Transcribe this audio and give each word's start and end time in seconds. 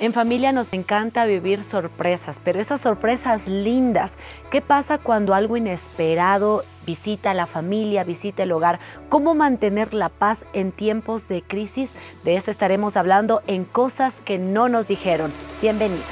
En 0.00 0.12
familia 0.12 0.50
nos 0.50 0.72
encanta 0.72 1.24
vivir 1.24 1.62
sorpresas, 1.62 2.40
pero 2.42 2.60
esas 2.60 2.80
sorpresas 2.80 3.46
lindas, 3.46 4.18
¿qué 4.50 4.60
pasa 4.60 4.98
cuando 4.98 5.34
algo 5.34 5.56
inesperado 5.56 6.64
visita 6.84 7.30
a 7.30 7.34
la 7.34 7.46
familia, 7.46 8.02
visita 8.02 8.42
el 8.42 8.50
hogar? 8.50 8.80
¿Cómo 9.08 9.36
mantener 9.36 9.94
la 9.94 10.08
paz 10.08 10.46
en 10.52 10.72
tiempos 10.72 11.28
de 11.28 11.42
crisis? 11.42 11.92
De 12.24 12.34
eso 12.34 12.50
estaremos 12.50 12.96
hablando 12.96 13.42
en 13.46 13.64
Cosas 13.64 14.16
que 14.24 14.36
no 14.36 14.68
nos 14.68 14.88
dijeron. 14.88 15.32
Bienvenidos. 15.62 16.02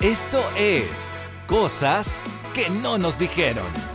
Esto 0.00 0.40
es 0.56 1.10
Cosas 1.46 2.18
que 2.54 2.70
no 2.70 2.96
nos 2.96 3.18
dijeron. 3.18 3.89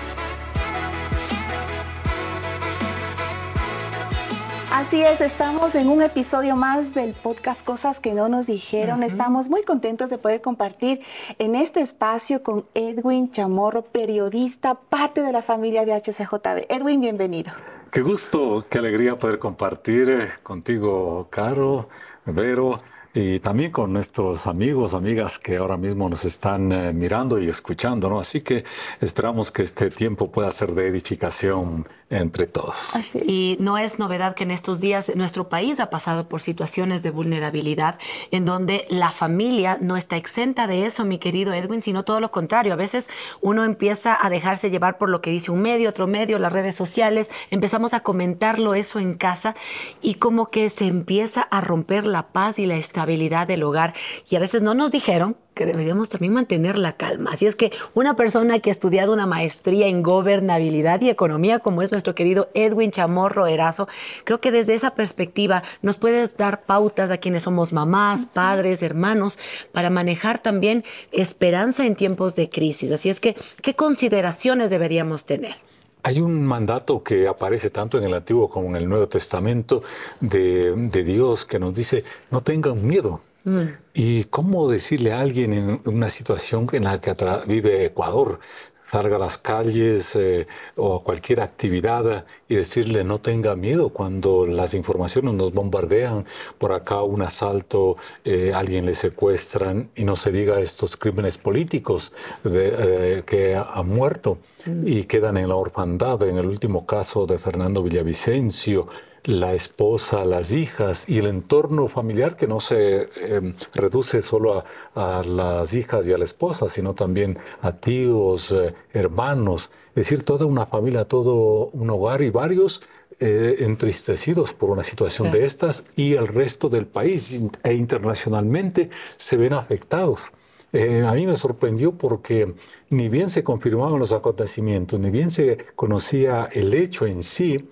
Así 4.75 5.01
es, 5.01 5.21
estamos 5.21 5.73
en 5.73 5.87
un 5.87 6.01
episodio 6.01 6.57
más 6.57 6.93
del 6.93 7.13
podcast 7.13 7.65
Cosas 7.65 8.01
que 8.01 8.13
no 8.13 8.27
nos 8.27 8.45
dijeron. 8.45 9.03
Estamos 9.03 9.47
muy 9.47 9.63
contentos 9.63 10.09
de 10.09 10.17
poder 10.17 10.41
compartir 10.41 10.99
en 11.39 11.55
este 11.55 11.79
espacio 11.79 12.43
con 12.43 12.65
Edwin 12.73 13.31
Chamorro, 13.31 13.83
periodista, 13.83 14.75
parte 14.75 15.21
de 15.21 15.31
la 15.31 15.41
familia 15.41 15.85
de 15.85 15.93
HCJB. 15.93 16.65
Edwin, 16.67 16.99
bienvenido. 16.99 17.53
Qué 17.89 18.01
gusto, 18.01 18.65
qué 18.69 18.79
alegría 18.79 19.17
poder 19.17 19.39
compartir 19.39 20.09
eh, 20.09 20.29
contigo, 20.43 21.29
Caro, 21.29 21.87
Vero 22.25 22.81
y 23.13 23.39
también 23.39 23.71
con 23.71 23.93
nuestros 23.93 24.45
amigos, 24.45 24.93
amigas 24.93 25.39
que 25.39 25.55
ahora 25.55 25.77
mismo 25.77 26.09
nos 26.09 26.25
están 26.25 26.73
eh, 26.73 26.91
mirando 26.91 27.39
y 27.39 27.47
escuchando, 27.47 28.09
¿no? 28.09 28.19
Así 28.19 28.41
que 28.41 28.65
esperamos 28.99 29.53
que 29.53 29.61
este 29.61 29.89
tiempo 29.89 30.29
pueda 30.29 30.51
ser 30.51 30.73
de 30.73 30.89
edificación 30.89 31.87
entre 32.09 32.45
todos. 32.45 32.93
Y 33.25 33.57
no 33.59 33.77
es 33.77 33.97
novedad 33.97 34.35
que 34.35 34.43
en 34.43 34.51
estos 34.51 34.79
días 34.79 35.11
nuestro 35.15 35.49
país 35.49 35.79
ha 35.79 35.89
pasado 35.89 36.29
por 36.29 36.39
situaciones 36.39 37.01
de 37.01 37.09
vulnerabilidad 37.09 37.97
en 38.31 38.45
donde 38.45 38.85
la 38.89 39.11
familia 39.11 39.77
no 39.81 39.97
está 39.97 40.15
exenta 40.15 40.67
de 40.67 40.85
eso, 40.85 41.03
mi 41.03 41.17
querido 41.17 41.51
Edwin, 41.53 41.81
sino 41.81 42.03
todo 42.03 42.19
lo 42.19 42.31
contrario. 42.31 42.73
A 42.73 42.77
veces 42.77 43.09
uno 43.41 43.63
empieza 43.63 44.17
a 44.19 44.29
dejarse 44.29 44.69
llevar 44.69 44.97
por 44.97 45.09
lo 45.09 45.21
que 45.21 45.31
dice 45.31 45.51
un 45.51 45.61
medio, 45.61 45.89
otro 45.89 46.05
medio, 46.05 46.37
las 46.37 46.53
redes 46.53 46.75
sociales, 46.75 47.29
empezamos 47.49 47.93
a 47.93 48.01
comentarlo 48.01 48.75
eso 48.75 48.99
en 48.99 49.15
casa 49.15 49.55
y 50.01 50.15
como 50.15 50.51
que 50.51 50.69
se 50.69 50.85
empieza 50.85 51.41
a 51.41 51.61
romper 51.61 52.05
la 52.05 52.27
paz 52.27 52.59
y 52.59 52.65
la 52.65 52.75
estabilidad 52.75 53.47
del 53.47 53.63
hogar. 53.63 53.93
Y 54.29 54.35
a 54.35 54.39
veces 54.39 54.61
no 54.61 54.75
nos 54.75 54.91
dijeron 54.91 55.37
que 55.55 55.65
deberíamos 55.65 56.09
también 56.09 56.33
mantener 56.33 56.77
la 56.77 56.93
calma. 56.93 57.31
Así 57.33 57.47
es 57.47 57.55
que 57.55 57.71
una 57.93 58.15
persona 58.15 58.59
que 58.59 58.69
ha 58.69 58.71
estudiado 58.71 59.13
una 59.13 59.25
maestría 59.25 59.87
en 59.87 60.03
gobernabilidad 60.03 61.01
y 61.01 61.09
economía, 61.09 61.59
como 61.59 61.81
es 61.81 61.91
nuestro 61.91 62.13
querido 62.13 62.49
Edwin 62.53 62.91
Chamorro 62.91 63.47
Erazo, 63.47 63.87
creo 64.25 64.41
que 64.41 64.51
desde 64.51 64.75
esa 64.75 64.91
perspectiva 64.91 65.63
nos 65.81 65.95
puedes 65.97 66.37
dar 66.37 66.63
pautas 66.63 67.09
a 67.09 67.17
quienes 67.17 67.43
somos 67.43 67.73
mamás, 67.73 68.27
padres, 68.27 68.83
hermanos, 68.83 69.39
para 69.71 69.89
manejar 69.89 70.39
también 70.39 70.83
esperanza 71.11 71.85
en 71.85 71.95
tiempos 71.95 72.35
de 72.35 72.49
crisis. 72.49 72.91
Así 72.91 73.09
es 73.09 73.19
que, 73.19 73.35
¿qué 73.61 73.75
consideraciones 73.75 74.69
deberíamos 74.69 75.25
tener? 75.25 75.55
Hay 76.03 76.19
un 76.19 76.45
mandato 76.45 77.01
que 77.01 77.27
aparece 77.27 77.69
tanto 77.69 77.97
en 77.97 78.03
el 78.03 78.13
Antiguo 78.13 78.49
como 78.49 78.67
en 78.67 78.75
el 78.75 78.87
Nuevo 78.87 79.07
Testamento 79.07 79.81
de, 80.19 80.73
de 80.75 81.03
Dios 81.03 81.45
que 81.45 81.57
nos 81.57 81.73
dice, 81.73 82.03
no 82.29 82.41
tengan 82.41 82.85
miedo. 82.85 83.21
Mm. 83.45 83.67
¿Y 83.93 84.23
cómo 84.25 84.67
decirle 84.67 85.13
a 85.13 85.19
alguien 85.19 85.53
en 85.53 85.81
una 85.85 86.09
situación 86.09 86.67
en 86.73 86.83
la 86.83 86.99
que 86.99 87.15
vive 87.47 87.85
Ecuador, 87.85 88.39
salga 88.81 89.15
a 89.15 89.19
las 89.19 89.37
calles 89.37 90.15
eh, 90.15 90.47
o 90.75 90.97
a 90.97 91.03
cualquier 91.03 91.41
actividad 91.41 92.25
y 92.47 92.55
decirle 92.55 93.03
no 93.03 93.19
tenga 93.19 93.55
miedo 93.55 93.89
cuando 93.89 94.45
las 94.45 94.73
informaciones 94.73 95.33
nos 95.33 95.53
bombardean, 95.53 96.25
por 96.57 96.71
acá 96.71 97.01
un 97.01 97.21
asalto, 97.21 97.97
eh, 98.23 98.51
alguien 98.53 98.85
le 98.85 98.95
secuestran 98.95 99.89
y 99.95 100.05
no 100.05 100.15
se 100.15 100.31
diga 100.31 100.59
estos 100.59 100.97
crímenes 100.97 101.37
políticos 101.37 102.13
de, 102.43 102.73
eh, 102.77 103.23
que 103.25 103.55
han 103.55 103.87
muerto 103.87 104.39
mm. 104.65 104.87
y 104.87 105.03
quedan 105.05 105.37
en 105.37 105.49
la 105.49 105.55
orfandad, 105.55 106.21
en 106.23 106.37
el 106.37 106.45
último 106.47 106.85
caso 106.85 107.25
de 107.25 107.39
Fernando 107.39 107.81
Villavicencio, 107.81 108.87
la 109.25 109.53
esposa, 109.53 110.25
las 110.25 110.51
hijas 110.51 111.09
y 111.09 111.17
el 111.17 111.27
entorno 111.27 111.87
familiar 111.87 112.37
que 112.37 112.47
no 112.47 112.59
se 112.59 113.09
em, 113.17 113.55
reduce 113.73 114.21
solo 114.21 114.63
a, 114.93 115.23
las 115.23 115.73
hijas 115.73 116.07
y 116.07 116.13
a 116.13 116.17
la 116.17 116.25
esposa, 116.25 116.69
sino 116.69 116.93
también 116.93 117.37
a 117.61 117.71
tíos, 117.73 118.51
eh, 118.51 118.73
hermanos, 118.93 119.71
es 119.89 119.95
decir, 119.95 120.23
toda 120.23 120.45
una 120.45 120.65
familia, 120.65 121.05
todo 121.05 121.69
un 121.73 121.89
hogar 121.89 122.21
y 122.21 122.29
varios 122.29 122.81
eh, 123.19 123.57
entristecidos 123.59 124.53
por 124.53 124.69
una 124.69 124.83
situación 124.83 125.31
de 125.31 125.45
estas 125.45 125.85
y 125.95 126.15
el 126.15 126.27
resto 126.27 126.67
del 126.67 126.85
país 126.85 127.41
e 127.63 127.73
internacionalmente 127.73 128.89
se 129.15 129.37
ven 129.37 129.53
afectados. 129.53 130.31
Eh, 130.73 131.01
a 131.07 131.13
mí 131.13 131.25
me 131.25 131.37
sorprendió 131.37 131.93
porque 131.93 132.53
ni 132.89 133.07
bien 133.07 133.29
se 133.29 133.43
confirmaban 133.43 133.99
los 133.99 134.11
acontecimientos, 134.11 134.99
ni 134.99 135.09
bien 135.09 135.31
se 135.31 135.57
conocía 135.75 136.49
el 136.51 136.73
hecho 136.73 137.05
en 137.05 137.23
sí, 137.23 137.69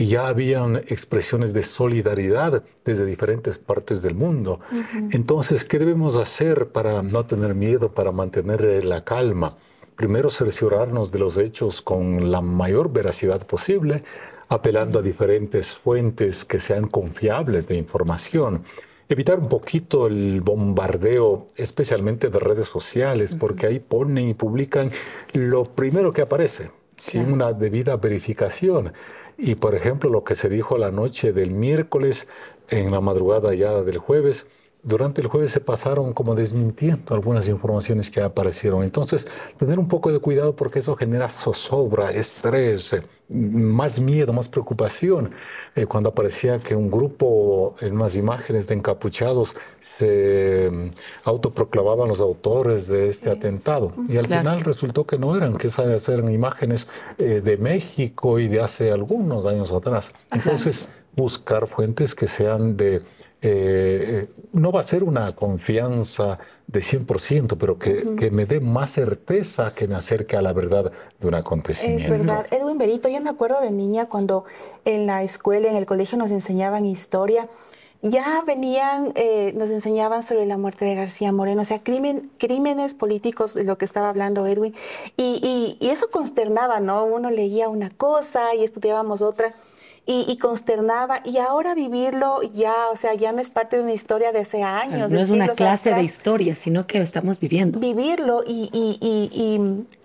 y 0.00 0.06
ya 0.06 0.28
habían 0.28 0.76
expresiones 0.76 1.52
de 1.52 1.62
solidaridad 1.62 2.64
desde 2.86 3.04
diferentes 3.04 3.58
partes 3.58 4.00
del 4.00 4.14
mundo. 4.14 4.58
Entonces, 5.10 5.66
¿qué 5.66 5.78
debemos 5.78 6.16
hacer 6.16 6.68
para 6.68 7.02
no 7.02 7.26
tener 7.26 7.54
miedo, 7.54 7.92
para 7.92 8.10
mantener 8.10 8.82
la 8.86 9.04
calma? 9.04 9.58
Primero, 9.96 10.30
cerciorarnos 10.30 11.12
de 11.12 11.18
los 11.18 11.36
hechos 11.36 11.82
con 11.82 12.30
la 12.30 12.40
mayor 12.40 12.90
veracidad 12.90 13.46
posible, 13.46 14.02
apelando 14.48 15.00
a 15.00 15.02
diferentes 15.02 15.76
fuentes 15.76 16.46
que 16.46 16.60
sean 16.60 16.88
confiables 16.88 17.68
de 17.68 17.76
información. 17.76 18.62
Evitar 19.06 19.38
un 19.38 19.50
poquito 19.50 20.06
el 20.06 20.40
bombardeo, 20.40 21.48
especialmente 21.56 22.30
de 22.30 22.38
redes 22.38 22.68
sociales, 22.68 23.34
porque 23.34 23.66
ahí 23.66 23.80
ponen 23.80 24.30
y 24.30 24.32
publican 24.34 24.90
lo 25.34 25.64
primero 25.64 26.10
que 26.10 26.22
aparece, 26.22 26.70
sin 26.96 27.34
una 27.34 27.52
debida 27.52 27.96
verificación. 27.96 28.94
Y 29.42 29.54
por 29.54 29.74
ejemplo, 29.74 30.10
lo 30.10 30.22
que 30.22 30.34
se 30.34 30.50
dijo 30.50 30.76
la 30.76 30.90
noche 30.90 31.32
del 31.32 31.50
miércoles, 31.50 32.28
en 32.68 32.90
la 32.90 33.00
madrugada 33.00 33.54
ya 33.54 33.82
del 33.82 33.96
jueves, 33.96 34.46
durante 34.82 35.20
el 35.20 35.28
jueves 35.28 35.52
se 35.52 35.60
pasaron 35.60 36.12
como 36.12 36.34
desmintiendo 36.34 37.14
algunas 37.14 37.48
informaciones 37.48 38.10
que 38.10 38.20
aparecieron. 38.20 38.82
Entonces, 38.82 39.26
tener 39.58 39.78
un 39.78 39.88
poco 39.88 40.12
de 40.12 40.18
cuidado 40.18 40.56
porque 40.56 40.78
eso 40.80 40.94
genera 40.94 41.30
zozobra, 41.30 42.10
estrés, 42.10 42.92
eh, 42.94 43.02
más 43.28 44.00
miedo, 44.00 44.32
más 44.32 44.48
preocupación. 44.48 45.32
Eh, 45.74 45.86
cuando 45.86 46.10
aparecía 46.10 46.58
que 46.58 46.74
un 46.74 46.90
grupo 46.90 47.74
en 47.80 47.94
unas 47.94 48.16
imágenes 48.16 48.66
de 48.66 48.74
encapuchados 48.74 49.56
se 50.00 50.70
mm, 50.70 50.90
autoproclamaban 51.24 52.08
los 52.08 52.20
autores 52.20 52.88
de 52.88 53.08
este 53.08 53.30
atentado. 53.30 53.92
Y 54.08 54.16
al 54.16 54.26
final 54.26 54.62
resultó 54.62 55.06
que 55.06 55.18
no 55.18 55.36
eran, 55.36 55.56
que 55.56 55.68
esas 55.68 56.08
eran 56.08 56.32
imágenes 56.32 56.88
eh, 57.18 57.40
de 57.44 57.56
México 57.56 58.38
y 58.38 58.48
de 58.48 58.60
hace 58.60 58.90
algunos 58.90 59.46
años 59.46 59.72
atrás. 59.72 60.12
Entonces, 60.32 60.86
buscar 61.14 61.66
fuentes 61.66 62.14
que 62.14 62.26
sean 62.26 62.76
de 62.76 63.02
eh, 63.42 64.28
no 64.52 64.70
va 64.70 64.80
a 64.80 64.82
ser 64.82 65.02
una 65.02 65.34
confianza 65.34 66.38
de 66.66 66.80
100%, 66.80 67.56
pero 67.58 67.78
que, 67.78 68.14
que, 68.14 68.30
me 68.30 68.44
dé 68.44 68.60
más 68.60 68.90
certeza 68.90 69.72
que 69.72 69.88
me 69.88 69.94
acerque 69.94 70.36
a 70.36 70.42
la 70.42 70.52
verdad 70.52 70.92
de 71.18 71.26
un 71.26 71.34
acontecimiento. 71.34 72.04
Es 72.04 72.10
verdad. 72.10 72.46
Edwin 72.50 72.76
Berito, 72.76 73.08
yo 73.08 73.18
me 73.22 73.30
acuerdo 73.30 73.60
de 73.62 73.70
niña 73.70 74.06
cuando 74.06 74.44
en 74.84 75.06
la 75.06 75.22
escuela, 75.22 75.68
en 75.68 75.76
el 75.76 75.86
colegio 75.86 76.18
nos 76.18 76.30
enseñaban 76.30 76.84
historia, 76.84 77.48
ya 78.02 78.42
venían, 78.46 79.12
eh, 79.14 79.52
nos 79.56 79.70
enseñaban 79.70 80.22
sobre 80.22 80.46
la 80.46 80.56
muerte 80.56 80.84
de 80.84 80.94
García 80.94 81.32
Moreno, 81.32 81.62
o 81.62 81.64
sea, 81.64 81.82
crimen, 81.82 82.30
crímenes 82.38 82.94
políticos, 82.94 83.54
de 83.54 83.64
lo 83.64 83.76
que 83.78 83.84
estaba 83.84 84.08
hablando 84.08 84.46
Edwin, 84.46 84.74
y, 85.16 85.76
y 85.78 85.88
eso 85.88 86.10
consternaba, 86.10 86.80
¿no? 86.80 87.04
Uno 87.04 87.30
leía 87.30 87.68
una 87.68 87.90
cosa 87.90 88.54
y 88.54 88.64
estudiábamos 88.64 89.22
otra 89.22 89.54
y, 90.06 90.36
consternaba. 90.38 91.20
Y 91.24 91.38
ahora 91.38 91.74
vivirlo 91.74 92.42
ya, 92.52 92.74
o 92.92 92.96
sea, 92.96 93.14
ya 93.14 93.32
no 93.32 93.40
es 93.40 93.50
parte 93.50 93.76
de 93.76 93.82
una 93.82 93.92
historia 93.92 94.32
de 94.32 94.40
hace 94.40 94.62
años. 94.62 95.12
No 95.12 95.20
es 95.20 95.30
una 95.30 95.48
clase 95.48 95.94
de 95.94 96.02
historia, 96.02 96.54
sino 96.56 96.86
que 96.86 96.98
lo 96.98 97.04
estamos 97.04 97.38
viviendo. 97.38 97.78
Vivirlo 97.78 98.42
y, 98.46 98.70
y 98.72 99.60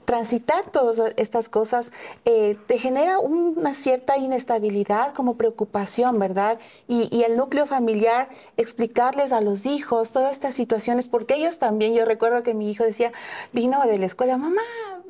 transitar 0.06 0.72
todas 0.72 1.14
estas 1.18 1.50
cosas 1.50 1.92
eh, 2.26 2.58
te 2.68 2.78
genera 2.78 3.20
una 3.20 3.74
cierta 3.74 4.18
inestabilidad 4.18 5.14
como 5.14 5.36
preocupación, 5.36 6.20
¿verdad? 6.20 6.60
Y, 6.88 7.10
y, 7.16 7.24
el 7.24 7.38
núcleo 7.38 7.66
familiar, 7.66 8.30
explicarles 8.58 9.34
a 9.34 9.42
los 9.42 9.66
hijos 9.66 10.12
todas 10.12 10.32
estas 10.32 10.54
situaciones, 10.54 11.10
porque 11.10 11.36
ellos 11.36 11.60
también, 11.60 11.94
yo 11.94 12.06
recuerdo 12.06 12.42
que 12.42 12.54
mi 12.54 12.70
hijo 12.70 12.84
decía, 12.84 13.12
vino 13.52 13.84
de 13.86 13.98
la 13.98 14.06
escuela, 14.06 14.38
mamá, 14.38 14.62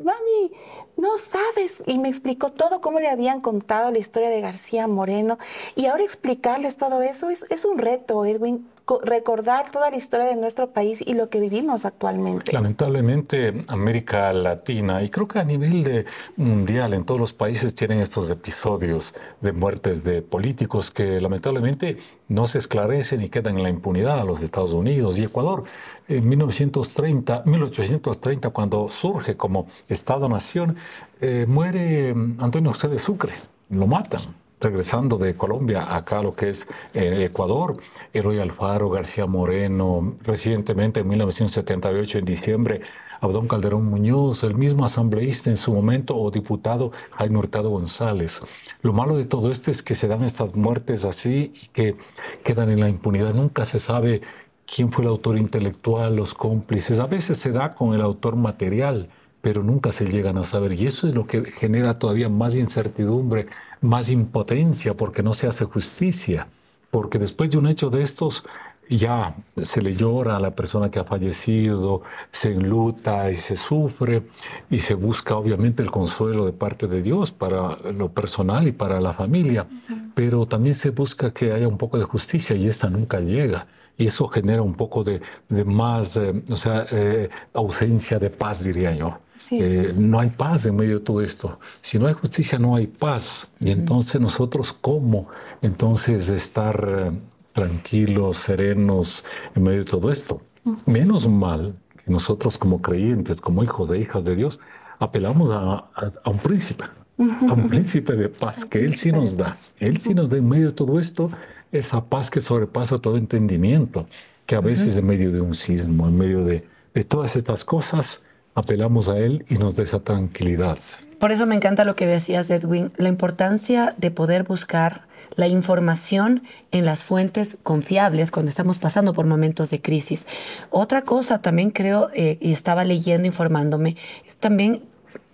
mami, 0.01 0.51
no 0.97 1.17
sabes. 1.17 1.83
Y 1.85 1.99
me 1.99 2.07
explicó 2.07 2.51
todo 2.51 2.81
cómo 2.81 2.99
le 2.99 3.09
habían 3.09 3.41
contado 3.41 3.91
la 3.91 3.97
historia 3.97 4.29
de 4.29 4.41
García 4.41 4.87
Moreno. 4.87 5.37
Y 5.75 5.87
ahora 5.87 6.03
explicarles 6.03 6.77
todo 6.77 7.01
eso 7.01 7.29
es, 7.29 7.45
es 7.49 7.65
un 7.65 7.77
reto, 7.77 8.25
Edwin. 8.25 8.67
Recordar 9.03 9.71
toda 9.71 9.89
la 9.89 9.97
historia 9.97 10.27
de 10.27 10.35
nuestro 10.35 10.69
país 10.69 11.03
y 11.05 11.15
lo 11.15 11.29
que 11.29 11.39
vivimos 11.39 11.85
actualmente. 11.85 12.51
Lamentablemente, 12.51 13.63
América 13.67 14.31
Latina 14.31 15.01
y 15.01 15.09
creo 15.09 15.27
que 15.27 15.39
a 15.39 15.43
nivel 15.43 15.83
de 15.83 16.05
mundial 16.35 16.93
en 16.93 17.03
todos 17.03 17.19
los 17.19 17.33
países 17.33 17.73
tienen 17.73 17.99
estos 17.99 18.29
episodios 18.29 19.15
de 19.41 19.51
muertes 19.53 20.03
de 20.03 20.21
políticos 20.21 20.91
que 20.91 21.19
lamentablemente 21.19 21.97
no 22.27 22.45
se 22.47 22.59
esclarecen 22.59 23.21
y 23.23 23.29
quedan 23.29 23.57
en 23.57 23.63
la 23.63 23.69
impunidad 23.69 24.19
a 24.19 24.23
los 24.23 24.43
Estados 24.43 24.73
Unidos 24.73 25.17
y 25.17 25.23
Ecuador. 25.23 25.63
En 26.07 26.27
1930, 26.29 27.43
1830, 27.45 28.49
cuando 28.51 28.87
surge 28.87 29.35
como 29.35 29.67
Estado-nación, 29.89 30.75
eh, 31.21 31.45
muere 31.47 32.11
Antonio 32.37 32.71
José 32.71 32.87
de 32.89 32.99
Sucre, 32.99 33.33
lo 33.69 33.87
matan 33.87 34.44
regresando 34.59 35.17
de 35.17 35.35
Colombia 35.35 35.95
acá 35.95 36.21
lo 36.21 36.35
que 36.35 36.49
es 36.49 36.67
eh, 36.93 37.25
Ecuador, 37.25 37.77
Eloy 38.13 38.39
Alfaro, 38.39 38.89
García 38.89 39.25
Moreno, 39.25 40.15
recientemente 40.23 41.01
en 41.01 41.07
1978, 41.07 42.19
en 42.19 42.25
diciembre, 42.25 42.81
Abdón 43.21 43.47
Calderón 43.47 43.85
Muñoz, 43.85 44.43
el 44.43 44.55
mismo 44.55 44.85
asambleísta 44.85 45.49
en 45.49 45.57
su 45.57 45.73
momento 45.73 46.17
o 46.17 46.31
diputado 46.31 46.91
Jaime 47.11 47.37
Hurtado 47.37 47.69
González. 47.69 48.41
Lo 48.81 48.93
malo 48.93 49.17
de 49.17 49.25
todo 49.25 49.51
esto 49.51 49.71
es 49.71 49.83
que 49.83 49.95
se 49.95 50.07
dan 50.07 50.23
estas 50.23 50.55
muertes 50.55 51.05
así 51.05 51.51
y 51.53 51.67
que 51.67 51.95
quedan 52.43 52.69
en 52.69 52.79
la 52.79 52.89
impunidad. 52.89 53.33
Nunca 53.33 53.65
se 53.65 53.79
sabe 53.79 54.21
quién 54.65 54.91
fue 54.91 55.03
el 55.03 55.09
autor 55.09 55.37
intelectual, 55.37 56.15
los 56.15 56.33
cómplices. 56.33 56.99
A 56.99 57.07
veces 57.07 57.37
se 57.37 57.51
da 57.51 57.73
con 57.73 57.93
el 57.93 58.01
autor 58.01 58.35
material, 58.35 59.09
pero 59.45 59.61
nunca 59.61 59.91
se 59.91 60.05
llegan 60.05 60.39
a 60.39 60.43
saber. 60.43 60.73
Y 60.73 60.87
eso 60.87 61.07
es 61.07 61.13
lo 61.13 61.27
que 61.27 61.43
genera 61.43 61.99
todavía 61.99 62.29
más 62.29 62.55
incertidumbre, 62.55 63.45
más 63.79 64.09
impotencia, 64.09 64.97
porque 64.97 65.21
no 65.21 65.35
se 65.35 65.45
hace 65.45 65.65
justicia. 65.65 66.47
Porque 66.89 67.19
después 67.19 67.51
de 67.51 67.59
un 67.59 67.67
hecho 67.67 67.91
de 67.91 68.01
estos, 68.01 68.43
ya 68.89 69.35
se 69.61 69.83
le 69.83 69.95
llora 69.95 70.37
a 70.37 70.39
la 70.39 70.55
persona 70.55 70.89
que 70.89 70.97
ha 70.97 71.03
fallecido, 71.03 72.01
se 72.31 72.53
enluta 72.53 73.29
y 73.29 73.35
se 73.35 73.55
sufre 73.55 74.23
y 74.71 74.79
se 74.79 74.95
busca 74.95 75.35
obviamente 75.35 75.83
el 75.83 75.91
consuelo 75.91 76.47
de 76.47 76.53
parte 76.53 76.87
de 76.87 77.03
Dios 77.03 77.29
para 77.29 77.77
lo 77.91 78.09
personal 78.09 78.67
y 78.67 78.71
para 78.71 78.99
la 78.99 79.13
familia, 79.13 79.67
pero 80.15 80.47
también 80.47 80.73
se 80.73 80.89
busca 80.89 81.31
que 81.31 81.51
haya 81.51 81.67
un 81.67 81.77
poco 81.77 81.99
de 81.99 82.05
justicia 82.05 82.55
y 82.55 82.67
esta 82.67 82.89
nunca 82.89 83.19
llega 83.19 83.67
y 83.95 84.07
eso 84.07 84.27
genera 84.27 84.63
un 84.63 84.73
poco 84.73 85.03
de, 85.03 85.21
más, 85.65 86.17
eh, 86.17 86.33
o 86.49 86.57
sea, 86.57 86.87
eh, 86.91 87.29
ausencia 87.53 88.17
de 88.17 88.31
paz, 88.31 88.63
diría 88.63 88.95
yo. 88.95 89.19
Eh, 89.51 89.93
no 89.95 90.19
hay 90.19 90.29
paz 90.29 90.65
en 90.65 90.75
medio 90.75 90.99
de 90.99 91.05
todo 91.05 91.21
esto. 91.21 91.59
Si 91.81 91.99
no 91.99 92.07
hay 92.07 92.13
justicia, 92.13 92.57
no 92.57 92.75
hay 92.75 92.87
paz. 92.87 93.49
Y 93.59 93.71
entonces 93.71 94.21
nosotros, 94.21 94.73
¿cómo 94.73 95.27
entonces 95.61 96.29
estar 96.29 97.11
tranquilos, 97.53 98.37
serenos 98.37 99.25
en 99.55 99.63
medio 99.63 99.79
de 99.79 99.85
todo 99.85 100.11
esto? 100.11 100.41
Menos 100.85 101.27
mal 101.27 101.75
que 102.03 102.11
nosotros 102.11 102.57
como 102.57 102.81
creyentes, 102.81 103.41
como 103.41 103.63
hijos 103.63 103.89
de 103.89 103.99
hijas 103.99 104.23
de 104.23 104.35
Dios, 104.35 104.59
apelamos 104.99 105.51
a, 105.51 105.89
a 106.23 106.29
un 106.29 106.37
príncipe, 106.39 106.85
a 107.17 107.53
un 107.53 107.69
príncipe 107.69 108.13
de 108.15 108.29
paz 108.29 108.65
que 108.65 108.83
Él 108.83 108.95
sí 108.95 109.11
nos 109.11 109.37
da. 109.37 109.53
Él 109.79 109.97
sí 109.97 110.13
nos 110.13 110.29
da 110.29 110.37
en 110.37 110.47
medio 110.47 110.67
de 110.67 110.73
todo 110.73 110.99
esto 110.99 111.29
esa 111.71 112.05
paz 112.05 112.31
que 112.31 112.41
sobrepasa 112.41 112.99
todo 112.99 113.17
entendimiento, 113.17 114.07
que 114.45 114.55
a 114.55 114.61
veces 114.61 114.95
en 114.95 115.05
medio 115.05 115.31
de 115.31 115.41
un 115.41 115.55
sismo, 115.55 116.07
en 116.07 116.17
medio 116.17 116.43
de, 116.43 116.67
de 116.93 117.03
todas 117.03 117.35
estas 117.35 117.65
cosas, 117.65 118.23
apelamos 118.55 119.09
a 119.09 119.19
Él 119.19 119.45
y 119.49 119.55
nos 119.55 119.75
da 119.75 119.83
esa 119.83 119.99
tranquilidad. 119.99 120.79
Por 121.19 121.31
eso 121.31 121.45
me 121.45 121.55
encanta 121.55 121.85
lo 121.85 121.95
que 121.95 122.07
decías, 122.07 122.49
Edwin, 122.49 122.91
la 122.97 123.09
importancia 123.09 123.93
de 123.97 124.11
poder 124.11 124.43
buscar 124.43 125.03
la 125.35 125.47
información 125.47 126.43
en 126.71 126.85
las 126.85 127.03
fuentes 127.03 127.57
confiables 127.63 128.31
cuando 128.31 128.49
estamos 128.49 128.79
pasando 128.79 129.13
por 129.13 129.25
momentos 129.25 129.69
de 129.69 129.81
crisis. 129.81 130.27
Otra 130.69 131.01
cosa 131.03 131.41
también 131.41 131.71
creo, 131.71 132.09
eh, 132.13 132.37
y 132.39 132.51
estaba 132.51 132.85
leyendo, 132.85 133.27
informándome, 133.27 133.97
es 134.27 134.37
también 134.37 134.83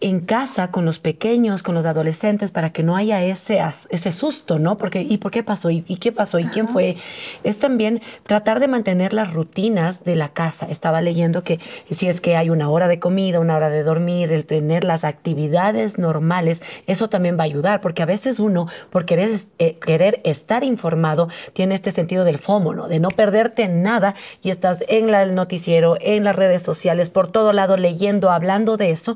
en 0.01 0.19
casa 0.19 0.71
con 0.71 0.83
los 0.83 0.99
pequeños, 0.99 1.63
con 1.63 1.75
los 1.75 1.85
adolescentes, 1.85 2.51
para 2.51 2.71
que 2.71 2.83
no 2.83 2.95
haya 2.95 3.23
ese, 3.23 3.61
ese 3.89 4.11
susto, 4.11 4.59
¿no? 4.59 4.77
Porque, 4.77 5.01
¿y 5.01 5.17
por 5.17 5.31
qué 5.31 5.43
pasó? 5.43 5.69
¿Y, 5.69 5.81
qué 5.81 6.11
pasó? 6.11 6.39
¿Y 6.39 6.45
quién 6.45 6.67
fue? 6.67 6.97
Es 7.43 7.59
también 7.59 8.01
tratar 8.23 8.59
de 8.59 8.67
mantener 8.67 9.13
las 9.13 9.33
rutinas 9.33 10.03
de 10.03 10.15
la 10.15 10.29
casa. 10.29 10.65
Estaba 10.69 11.01
leyendo 11.01 11.43
que 11.43 11.59
si 11.91 12.07
es 12.07 12.19
que 12.19 12.35
hay 12.35 12.49
una 12.49 12.69
hora 12.69 12.87
de 12.87 12.99
comida, 12.99 13.39
una 13.39 13.55
hora 13.55 13.69
de 13.69 13.83
dormir, 13.83 14.31
el 14.31 14.45
tener 14.45 14.83
las 14.83 15.03
actividades 15.03 15.99
normales, 15.99 16.63
eso 16.87 17.07
también 17.07 17.37
va 17.37 17.43
a 17.43 17.45
ayudar, 17.45 17.79
porque 17.79 18.01
a 18.01 18.07
veces 18.07 18.39
uno, 18.39 18.67
por 18.89 19.05
querer, 19.05 19.29
eh, 19.59 19.77
querer 19.79 20.19
estar 20.23 20.63
informado, 20.63 21.29
tiene 21.53 21.75
este 21.75 21.91
sentido 21.91 22.23
del 22.23 22.39
FOMO, 22.39 22.73
¿no? 22.73 22.87
De 22.87 22.99
no 22.99 23.09
perderte 23.09 23.67
nada 23.67 24.15
y 24.41 24.49
estás 24.49 24.79
en 24.87 25.13
el 25.13 25.35
noticiero, 25.35 25.97
en 26.01 26.23
las 26.23 26.35
redes 26.35 26.63
sociales, 26.63 27.09
por 27.09 27.31
todo 27.31 27.53
lado, 27.53 27.77
leyendo, 27.77 28.31
hablando 28.31 28.77
de 28.77 28.91
eso, 28.91 29.15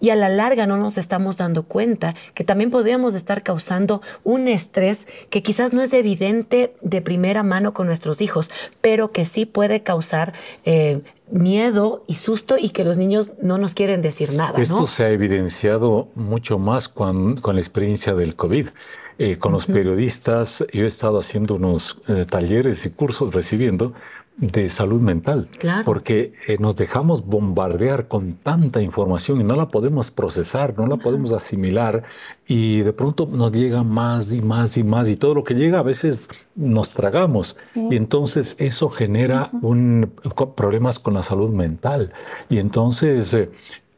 y 0.00 0.10
a 0.10 0.21
la 0.22 0.28
larga 0.28 0.68
no 0.68 0.76
nos 0.76 0.98
estamos 0.98 1.36
dando 1.36 1.64
cuenta 1.64 2.14
que 2.34 2.44
también 2.44 2.70
podríamos 2.70 3.16
estar 3.16 3.42
causando 3.42 4.02
un 4.22 4.46
estrés 4.46 5.08
que 5.30 5.42
quizás 5.42 5.74
no 5.74 5.82
es 5.82 5.92
evidente 5.92 6.76
de 6.80 7.02
primera 7.02 7.42
mano 7.42 7.74
con 7.74 7.88
nuestros 7.88 8.20
hijos, 8.20 8.48
pero 8.80 9.10
que 9.10 9.24
sí 9.24 9.46
puede 9.46 9.82
causar 9.82 10.32
eh, 10.64 11.00
miedo 11.28 12.04
y 12.06 12.14
susto 12.14 12.56
y 12.56 12.68
que 12.68 12.84
los 12.84 12.98
niños 12.98 13.32
no 13.42 13.58
nos 13.58 13.74
quieren 13.74 14.00
decir 14.00 14.32
nada. 14.32 14.62
Esto 14.62 14.86
se 14.86 15.04
ha 15.04 15.10
evidenciado 15.10 16.06
mucho 16.14 16.56
más 16.56 16.88
con, 16.88 17.40
con 17.40 17.56
la 17.56 17.60
experiencia 17.60 18.14
del 18.14 18.36
COVID. 18.36 18.68
Eh, 19.18 19.36
con 19.36 19.52
los 19.52 19.66
periodistas, 19.66 20.64
yo 20.72 20.84
he 20.84 20.88
estado 20.88 21.18
haciendo 21.18 21.56
unos 21.56 21.98
eh, 22.08 22.24
talleres 22.24 22.86
y 22.86 22.90
cursos 22.90 23.34
recibiendo 23.34 23.92
de 24.36 24.70
salud 24.70 25.00
mental, 25.00 25.48
porque 25.84 26.32
eh, 26.48 26.56
nos 26.58 26.74
dejamos 26.74 27.24
bombardear 27.24 28.08
con 28.08 28.32
tanta 28.32 28.80
información 28.80 29.40
y 29.40 29.44
no 29.44 29.56
la 29.56 29.68
podemos 29.68 30.10
procesar, 30.10 30.76
no 30.76 30.86
la 30.86 30.96
podemos 30.96 31.32
asimilar 31.32 32.02
y 32.46 32.80
de 32.80 32.92
pronto 32.92 33.28
nos 33.30 33.52
llega 33.52 33.82
más 33.82 34.32
y 34.32 34.40
más 34.40 34.76
y 34.78 34.84
más 34.84 35.10
y 35.10 35.16
todo 35.16 35.34
lo 35.34 35.44
que 35.44 35.54
llega 35.54 35.80
a 35.80 35.82
veces 35.82 36.28
nos 36.56 36.94
tragamos. 36.94 37.56
Y 37.74 37.94
entonces 37.96 38.56
eso 38.58 38.88
genera 38.88 39.50
un, 39.60 40.12
problemas 40.56 40.98
con 40.98 41.14
la 41.14 41.22
salud 41.22 41.50
mental. 41.50 42.12
Y 42.48 42.58
entonces 42.58 43.32
eh, 43.34 43.50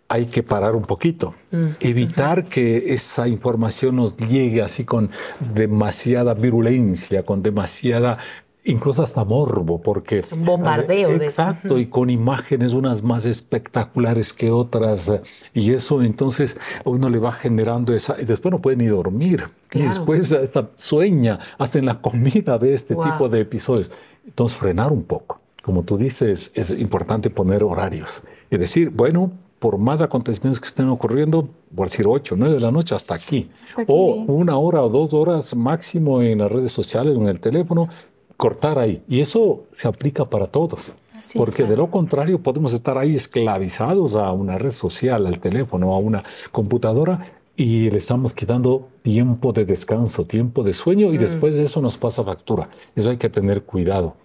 hay 0.09 0.27
que 0.27 0.43
parar 0.43 0.77
un 0.77 0.83
poquito, 0.83 1.35
mm, 1.51 1.67
evitar 1.81 2.45
que 2.45 2.93
esa 2.93 3.27
información 3.27 3.97
nos 3.97 4.17
llegue 4.17 4.63
así 4.63 4.85
con 4.85 5.11
demasiada 5.55 6.35
virulencia, 6.35 7.25
con 7.25 7.43
demasiada 7.43 8.19
incluso 8.65 9.03
hasta 9.03 9.25
morbo, 9.25 9.81
porque... 9.81 10.25
Un 10.33 10.45
bombardeo. 10.45 11.11
exacto, 11.11 11.79
y 11.79 11.87
con 11.87 12.11
imágenes 12.11 12.73
unas 12.73 13.03
más 13.03 13.25
espectaculares 13.25 14.33
que 14.33 14.51
otras, 14.51 15.13
y 15.53 15.73
eso 15.73 16.03
entonces 16.03 16.57
uno 16.85 17.09
le 17.09 17.19
va 17.19 17.33
generando 17.33 17.95
esa... 17.95 18.21
Y 18.21 18.25
después 18.25 18.53
no 18.53 18.61
puede 18.61 18.77
ni 18.77 18.87
dormir, 18.87 19.49
y 19.73 19.83
después 19.83 20.33
hasta 20.33 20.71
sueña, 20.77 21.39
hasta 21.59 21.79
en 21.79 21.87
la 21.87 22.01
comida 22.01 22.59
ve 22.59 22.75
este 22.75 22.95
tipo 22.95 23.29
de 23.29 23.41
episodios. 23.41 23.91
Entonces 24.27 24.57
frenar 24.57 24.93
un 24.93 25.05
poco. 25.05 25.41
Como 25.63 25.83
tú 25.83 25.97
dices, 25.97 26.53
es 26.55 26.71
importante 26.71 27.31
poner 27.31 27.65
horarios. 27.65 28.23
y 28.51 28.57
decir, 28.57 28.91
bueno, 28.91 29.33
por 29.59 29.79
más 29.79 30.03
acontecimientos 30.03 30.61
que 30.61 30.67
estén 30.67 30.89
ocurriendo, 30.89 31.49
por 31.75 31.89
decir 31.89 32.07
8, 32.07 32.35
9 32.37 32.55
de 32.55 32.61
la 32.61 32.71
noche 32.71 32.95
hasta 32.95 33.15
aquí. 33.15 33.49
O 33.87 34.17
una 34.27 34.59
hora 34.59 34.83
o 34.83 34.91
dos 34.91 35.15
horas 35.15 35.57
máximo 35.57 36.21
en 36.21 36.41
las 36.41 36.53
redes 36.53 36.71
sociales 36.71 37.17
o 37.17 37.23
en 37.23 37.29
el 37.29 37.41
teléfono, 37.41 37.89
cortar 38.37 38.79
ahí. 38.79 39.03
Y 39.09 39.21
eso 39.21 39.65
se 39.73 39.89
aplica 39.89 40.25
para 40.25 40.47
todos. 40.47 40.93
porque 41.35 41.65
de 41.65 41.77
lo 41.77 41.91
contrario 41.91 42.43
podemos 42.43 42.73
estar 42.73 42.99
ahí 42.99 43.15
esclavizados 43.15 44.15
a 44.15 44.31
una 44.33 44.59
red 44.59 44.73
social, 44.73 45.27
al 45.27 45.39
teléfono, 45.41 45.95
a 45.95 45.99
una 45.99 46.23
computadora 46.53 47.27
y 47.57 47.91
le 47.91 47.99
estamos 47.99 48.35
quitando 48.35 48.89
tiempo 49.03 49.53
de 49.53 49.65
descanso, 49.65 50.27
tiempo 50.27 50.63
de 50.63 50.73
sueño 50.73 51.13
y 51.13 51.19
mm. 51.19 51.21
después 51.21 51.57
de 51.57 51.65
eso 51.65 51.81
nos 51.81 51.97
pasa 51.97 52.25
factura. 52.25 52.69
Eso 52.97 53.11
hay 53.11 53.17
que 53.17 53.31
tener 53.31 53.63
cuidado. 53.63 54.17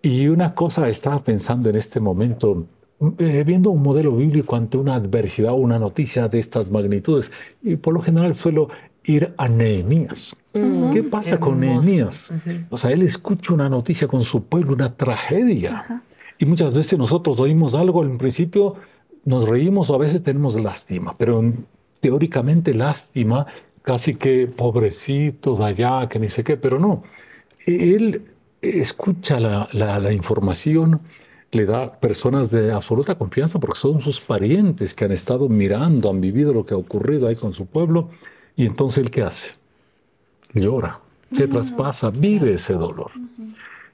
Y 0.00 0.28
una 0.28 0.54
cosa 0.54 0.88
estaba 0.88 1.18
pensando 1.18 1.68
en 1.68 1.76
este 1.76 2.00
momento, 2.00 2.66
eh, 3.18 3.42
viendo 3.44 3.70
un 3.70 3.82
modelo 3.82 4.14
bíblico 4.14 4.56
ante 4.56 4.78
una 4.78 4.94
adversidad 4.94 5.52
o 5.52 5.56
una 5.56 5.78
noticia 5.78 6.28
de 6.28 6.38
estas 6.38 6.70
magnitudes, 6.70 7.32
y 7.62 7.76
por 7.76 7.94
lo 7.94 8.00
general 8.00 8.34
suelo 8.34 8.68
ir 9.08 9.34
a 9.36 9.48
Nehemías. 9.48 10.36
¿Qué 10.52 11.02
pasa 11.02 11.38
con 11.38 11.60
Nehemías? 11.60 12.32
O 12.70 12.76
sea, 12.76 12.90
él 12.90 13.02
escucha 13.02 13.54
una 13.54 13.68
noticia 13.68 14.08
con 14.08 14.24
su 14.24 14.44
pueblo, 14.44 14.74
una 14.74 14.94
tragedia. 14.94 16.02
Y 16.38 16.46
muchas 16.46 16.72
veces 16.74 16.98
nosotros 16.98 17.40
oímos 17.40 17.74
algo, 17.74 18.04
en 18.04 18.18
principio 18.18 18.74
nos 19.24 19.48
reímos 19.48 19.90
o 19.90 19.94
a 19.94 19.98
veces 19.98 20.22
tenemos 20.22 20.54
lástima, 20.60 21.16
pero 21.16 21.52
teóricamente 22.00 22.74
lástima, 22.74 23.46
casi 23.82 24.14
que 24.14 24.46
pobrecitos 24.46 25.60
allá, 25.60 26.08
que 26.08 26.18
ni 26.18 26.28
sé 26.28 26.44
qué, 26.44 26.56
pero 26.56 26.78
no. 26.78 27.02
Él 27.66 28.22
escucha 28.62 29.40
la, 29.40 29.68
la 29.72 30.12
información, 30.12 31.00
le 31.52 31.66
da 31.66 31.92
personas 31.92 32.50
de 32.50 32.72
absoluta 32.72 33.16
confianza 33.16 33.58
porque 33.58 33.78
son 33.78 34.00
sus 34.00 34.20
parientes 34.20 34.94
que 34.94 35.04
han 35.04 35.12
estado 35.12 35.48
mirando, 35.48 36.10
han 36.10 36.20
vivido 36.20 36.52
lo 36.52 36.64
que 36.64 36.74
ha 36.74 36.76
ocurrido 36.76 37.26
ahí 37.26 37.36
con 37.36 37.52
su 37.52 37.66
pueblo 37.66 38.10
y 38.58 38.66
entonces, 38.66 39.04
¿el 39.04 39.10
qué 39.12 39.22
hace? 39.22 39.52
Llora, 40.52 41.00
se 41.30 41.46
traspasa, 41.46 42.10
vive 42.10 42.54
ese 42.54 42.72
dolor. 42.72 43.12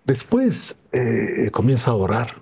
Después 0.06 0.78
eh, 0.90 1.50
comienza 1.52 1.90
a 1.90 1.94
orar. 1.94 2.36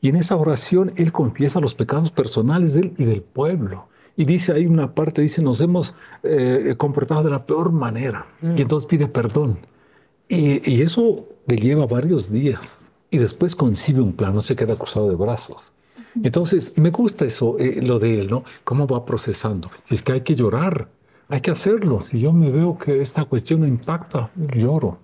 Y 0.00 0.08
en 0.08 0.16
esa 0.16 0.34
oración 0.34 0.92
él 0.96 1.12
confiesa 1.12 1.60
los 1.60 1.76
pecados 1.76 2.10
personales 2.10 2.74
de 2.74 2.80
él 2.80 2.94
y 2.98 3.04
del 3.04 3.22
pueblo. 3.22 3.86
Y 4.16 4.24
dice, 4.24 4.54
hay 4.54 4.66
una 4.66 4.92
parte, 4.92 5.22
dice, 5.22 5.40
nos 5.40 5.60
hemos 5.60 5.94
eh, 6.24 6.74
comportado 6.76 7.22
de 7.22 7.30
la 7.30 7.46
peor 7.46 7.70
manera. 7.70 8.26
Y 8.42 8.62
entonces 8.62 8.88
pide 8.88 9.06
perdón. 9.06 9.60
Y, 10.28 10.68
y, 10.68 10.82
eso 10.82 11.28
le 11.46 11.58
lleva 11.58 11.86
varios 11.86 12.28
días. 12.28 12.90
Y 13.08 13.18
después 13.18 13.54
concibe 13.54 14.00
un 14.00 14.14
plan, 14.14 14.34
no 14.34 14.42
se 14.42 14.56
queda 14.56 14.74
cruzado 14.74 15.08
de 15.08 15.14
brazos. 15.14 15.72
Entonces, 16.24 16.76
me 16.76 16.90
gusta 16.90 17.24
eso, 17.24 17.56
eh, 17.60 17.80
lo 17.82 18.00
de 18.00 18.18
él, 18.20 18.30
¿no? 18.30 18.42
Cómo 18.64 18.88
va 18.88 19.04
procesando. 19.04 19.70
Si 19.84 19.94
es 19.94 20.02
que 20.02 20.12
hay 20.12 20.20
que 20.22 20.34
llorar, 20.34 20.88
hay 21.28 21.40
que 21.40 21.50
hacerlo. 21.50 22.00
Si 22.00 22.20
yo 22.20 22.32
me 22.32 22.50
veo 22.50 22.78
que 22.78 23.00
esta 23.00 23.24
cuestión 23.24 23.60
me 23.60 23.68
impacta, 23.68 24.30
lloro. 24.34 24.98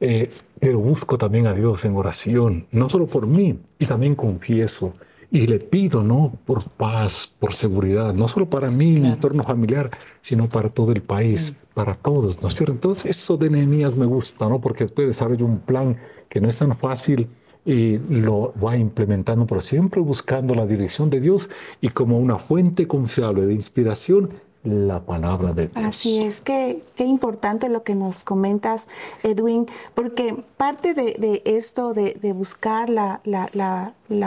Eh, 0.00 0.30
pero 0.58 0.78
busco 0.78 1.18
también 1.18 1.46
a 1.46 1.54
Dios 1.54 1.84
en 1.84 1.94
oración, 1.96 2.66
no 2.70 2.88
solo 2.88 3.06
por 3.06 3.26
mí, 3.26 3.58
y 3.78 3.86
también 3.86 4.14
confieso. 4.14 4.92
Y 5.30 5.46
le 5.46 5.58
pido, 5.58 6.02
¿no? 6.02 6.32
Por 6.44 6.68
paz, 6.70 7.32
por 7.38 7.54
seguridad, 7.54 8.12
no 8.14 8.26
solo 8.26 8.50
para 8.50 8.70
mí, 8.70 8.98
mi 8.98 9.08
entorno 9.08 9.44
familiar, 9.44 9.90
sino 10.20 10.48
para 10.48 10.70
todo 10.70 10.92
el 10.92 11.02
país, 11.02 11.54
para 11.72 11.94
todos, 11.94 12.42
¿no 12.42 12.48
es 12.48 12.54
cierto? 12.54 12.72
Entonces, 12.72 13.16
eso 13.16 13.36
de 13.36 13.48
Nehemías 13.48 13.96
me 13.96 14.06
gusta, 14.06 14.48
¿no? 14.48 14.60
Porque 14.60 14.84
después 14.84 15.06
desarrolla 15.06 15.44
un 15.44 15.60
plan 15.60 15.96
que 16.28 16.40
no 16.40 16.48
es 16.48 16.56
tan 16.56 16.76
fácil 16.76 17.28
y 17.64 17.98
lo 17.98 18.52
va 18.62 18.76
implementando, 18.76 19.46
pero 19.46 19.60
siempre 19.60 20.00
buscando 20.00 20.54
la 20.54 20.66
dirección 20.66 21.10
de 21.10 21.20
Dios 21.20 21.48
y 21.80 21.88
como 21.88 22.18
una 22.18 22.36
fuente 22.36 22.88
confiable 22.88 23.46
de 23.46 23.54
inspiración, 23.54 24.30
la 24.62 25.00
palabra 25.00 25.52
de 25.52 25.68
Dios. 25.68 25.84
Así 25.84 26.20
es, 26.20 26.40
que 26.40 26.82
qué 26.96 27.04
importante 27.04 27.68
lo 27.68 27.82
que 27.82 27.94
nos 27.94 28.24
comentas, 28.24 28.88
Edwin, 29.22 29.66
porque 29.94 30.42
parte 30.56 30.94
de, 30.94 31.42
esto 31.44 31.94
de, 31.94 32.32
buscar 32.32 32.90
la, 32.90 33.20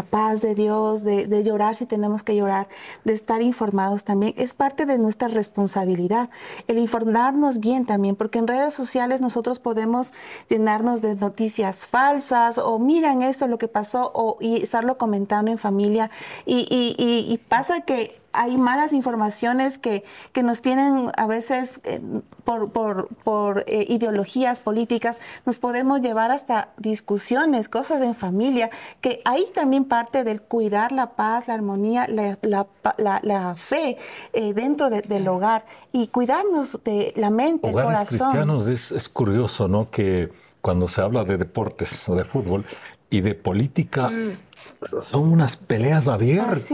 paz 0.09 0.41
de 0.41 0.55
Dios, 0.55 1.03
de, 1.03 1.43
llorar 1.43 1.75
si 1.75 1.85
tenemos 1.85 2.23
que 2.23 2.35
llorar, 2.35 2.67
de 3.03 3.13
estar 3.13 3.41
informados 3.41 4.03
también, 4.03 4.33
es 4.37 4.53
parte 4.53 4.85
de 4.85 4.97
nuestra 4.97 5.27
responsabilidad. 5.27 6.29
El 6.67 6.77
informarnos 6.77 7.59
bien 7.59 7.85
también, 7.85 8.15
porque 8.15 8.39
en 8.39 8.47
redes 8.47 8.73
sociales 8.73 9.21
nosotros 9.21 9.59
podemos 9.59 10.13
llenarnos 10.49 11.01
de 11.01 11.15
noticias 11.15 11.85
falsas 11.85 12.57
o 12.57 12.79
miran 12.79 13.21
esto, 13.21 13.47
lo 13.47 13.57
que 13.57 13.67
pasó, 13.67 14.11
o 14.13 14.37
y 14.39 14.63
estarlo 14.63 14.97
comentando 14.97 15.51
en 15.51 15.57
familia. 15.57 16.09
y, 16.45 16.67
y, 16.69 17.33
y 17.33 17.37
pasa 17.37 17.81
que 17.81 18.23
hay 18.33 18.57
malas 18.57 18.93
informaciones 18.93 19.77
que, 19.77 20.03
que 20.33 20.43
nos 20.43 20.61
tienen 20.61 21.11
a 21.15 21.27
veces 21.27 21.79
eh, 21.83 22.01
por, 22.43 22.71
por, 22.71 23.07
por 23.23 23.63
eh, 23.67 23.85
ideologías 23.87 24.59
políticas, 24.59 25.21
nos 25.45 25.59
podemos 25.59 26.01
llevar 26.01 26.31
hasta 26.31 26.69
discusiones, 26.77 27.69
cosas 27.69 28.01
en 28.01 28.15
familia, 28.15 28.69
que 29.01 29.21
ahí 29.23 29.45
también 29.53 29.73
parte 29.82 30.24
del 30.24 30.42
cuidar 30.42 30.92
la 30.92 31.15
paz, 31.15 31.48
la 31.48 31.56
armonía, 31.56 32.08
la, 32.08 32.38
la, 32.98 33.20
la, 33.24 33.56
fe 33.56 33.98
eh, 34.32 34.53
dentro 34.53 34.89
del 34.89 35.27
hogar 35.27 35.65
y 35.92 36.08
cuidarnos 36.08 36.80
de 36.84 37.13
la 37.15 37.30
mente, 37.30 37.68
el 37.68 37.74
corazón. 37.74 38.20
cristianos 38.30 38.68
es, 38.68 38.92
es 38.92 39.10
curioso, 39.10 39.68
¿no? 39.68 39.89
Que 39.89 40.32
cuando 40.62 40.88
se 40.88 41.01
habla 41.01 41.24
de 41.25 41.38
deportes 41.38 42.08
o 42.08 42.15
de 42.15 42.24
fútbol 42.24 42.65
y 43.10 43.22
de 43.22 43.36
política, 43.36 44.10
mm 44.10 44.32
son 45.01 45.32
unas 45.32 45.56
peleas 45.56 46.08
abiertas. 46.08 46.72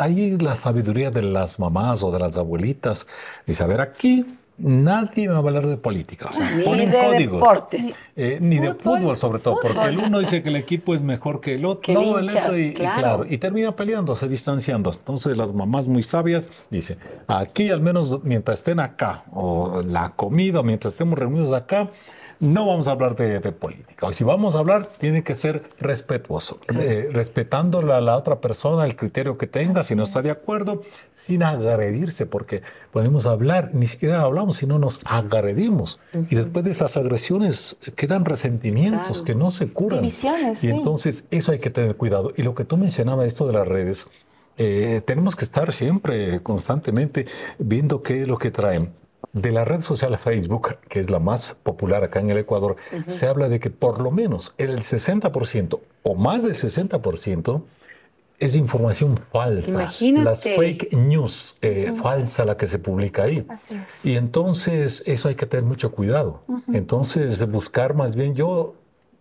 hay, 0.00 0.38
la 0.38 0.56
sabiduría 0.56 1.10
de 1.10 1.22
las 1.22 1.58
mamás 1.58 2.02
o 2.02 2.10
de 2.10 2.18
las 2.18 2.36
abuelitas. 2.36 3.06
Dice, 3.46 3.62
a 3.62 3.66
ver, 3.66 3.80
aquí 3.80 4.35
nadie 4.58 5.28
me 5.28 5.32
va 5.32 5.36
a 5.36 5.42
hablar 5.42 5.66
de 5.66 5.76
política. 5.76 6.28
O 6.30 6.32
sea, 6.32 6.50
ni 6.56 6.64
ponen 6.64 6.90
de 6.90 6.98
códigos. 6.98 7.40
Deportes. 7.40 7.94
Eh, 8.16 8.38
ni 8.40 8.58
de 8.58 8.74
fútbol, 8.74 9.16
sobre 9.16 9.40
todo, 9.40 9.58
porque 9.62 9.84
el 9.84 9.98
uno 9.98 10.18
dice 10.18 10.42
que 10.42 10.48
el 10.48 10.56
equipo 10.56 10.94
es 10.94 11.02
mejor 11.02 11.40
que 11.40 11.54
el 11.54 11.64
otro. 11.64 11.94
no, 11.94 12.18
el 12.18 12.28
otro 12.30 12.58
y, 12.58 12.72
claro. 12.72 13.24
y, 13.28 13.38
termina 13.38 13.74
peleándose, 13.76 14.28
distanciando. 14.28 14.92
Entonces 14.92 15.36
las 15.36 15.52
mamás 15.52 15.86
muy 15.86 16.02
sabias 16.02 16.50
dicen, 16.70 16.98
aquí 17.26 17.70
al 17.70 17.80
menos 17.80 18.22
mientras 18.24 18.58
estén 18.58 18.80
acá, 18.80 19.24
o 19.32 19.82
la 19.82 20.14
comida, 20.14 20.62
mientras 20.62 20.94
estemos 20.94 21.18
reunidos 21.18 21.52
acá, 21.52 21.90
no 22.40 22.66
vamos 22.66 22.88
a 22.88 22.92
hablar 22.92 23.16
de, 23.16 23.40
política. 23.52 24.06
O 24.06 24.12
si 24.12 24.24
vamos 24.24 24.54
a 24.54 24.58
hablar, 24.58 24.88
tiene 24.98 25.22
que 25.22 25.34
ser 25.34 25.62
respetuoso, 25.78 26.58
eh, 26.78 27.08
respetando 27.12 27.78
a 27.78 28.00
la 28.00 28.16
otra 28.16 28.40
persona, 28.40 28.84
el 28.84 28.96
criterio 28.96 29.38
que 29.38 29.46
tenga, 29.46 29.82
si 29.82 29.94
no 29.94 30.02
está 30.02 30.22
de 30.22 30.30
acuerdo, 30.30 30.82
sin 31.10 31.42
agredirse, 31.42 32.26
porque 32.26 32.62
podemos 32.92 33.26
hablar, 33.26 33.70
ni 33.72 33.86
siquiera 33.86 34.22
hablamos, 34.22 34.58
sino 34.58 34.78
nos 34.78 35.00
agredimos. 35.04 36.00
Y 36.30 36.34
después 36.34 36.64
de 36.64 36.70
esas 36.72 36.96
agresiones 36.96 37.76
quedan 37.94 38.24
resentimientos 38.24 39.22
que 39.22 39.34
no 39.34 39.50
se 39.50 39.68
curan. 39.68 40.00
Divisiones, 40.00 40.62
y 40.64 40.70
entonces 40.70 41.26
eso 41.30 41.52
hay 41.52 41.58
que 41.58 41.70
tener 41.70 41.96
cuidado. 41.96 42.32
Y 42.36 42.42
lo 42.42 42.54
que 42.54 42.64
tú 42.64 42.76
mencionabas, 42.76 43.26
esto 43.26 43.46
de 43.46 43.52
las 43.54 43.66
redes, 43.66 44.08
eh, 44.58 45.02
tenemos 45.04 45.36
que 45.36 45.44
estar 45.44 45.72
siempre, 45.72 46.40
constantemente, 46.42 47.26
viendo 47.58 48.02
qué 48.02 48.22
es 48.22 48.28
lo 48.28 48.38
que 48.38 48.50
traen 48.50 48.90
de 49.32 49.52
la 49.52 49.64
red 49.64 49.80
social 49.80 50.16
Facebook, 50.18 50.78
que 50.88 51.00
es 51.00 51.10
la 51.10 51.18
más 51.18 51.56
popular 51.62 52.04
acá 52.04 52.20
en 52.20 52.30
el 52.30 52.38
Ecuador, 52.38 52.76
se 53.06 53.26
habla 53.26 53.48
de 53.48 53.60
que 53.60 53.70
por 53.70 54.00
lo 54.00 54.10
menos 54.10 54.54
el 54.58 54.80
60% 54.80 55.80
o 56.02 56.14
más 56.14 56.42
del 56.42 56.54
60% 56.54 57.62
es 58.38 58.56
información 58.56 59.18
falsa. 59.32 59.70
Imagínate. 59.70 60.24
Las 60.24 60.42
fake 60.42 60.92
news, 60.92 61.56
eh, 61.62 61.94
falsa 62.00 62.44
la 62.44 62.56
que 62.56 62.66
se 62.66 62.78
publica 62.78 63.24
ahí. 63.24 63.46
Así 63.48 63.74
es. 63.74 64.04
Y 64.04 64.16
entonces 64.16 65.02
eso 65.06 65.28
hay 65.28 65.34
que 65.34 65.46
tener 65.46 65.64
mucho 65.64 65.90
cuidado. 65.90 66.42
Entonces 66.72 67.44
buscar 67.50 67.94
más 67.94 68.14
bien, 68.14 68.34
yo 68.34 68.74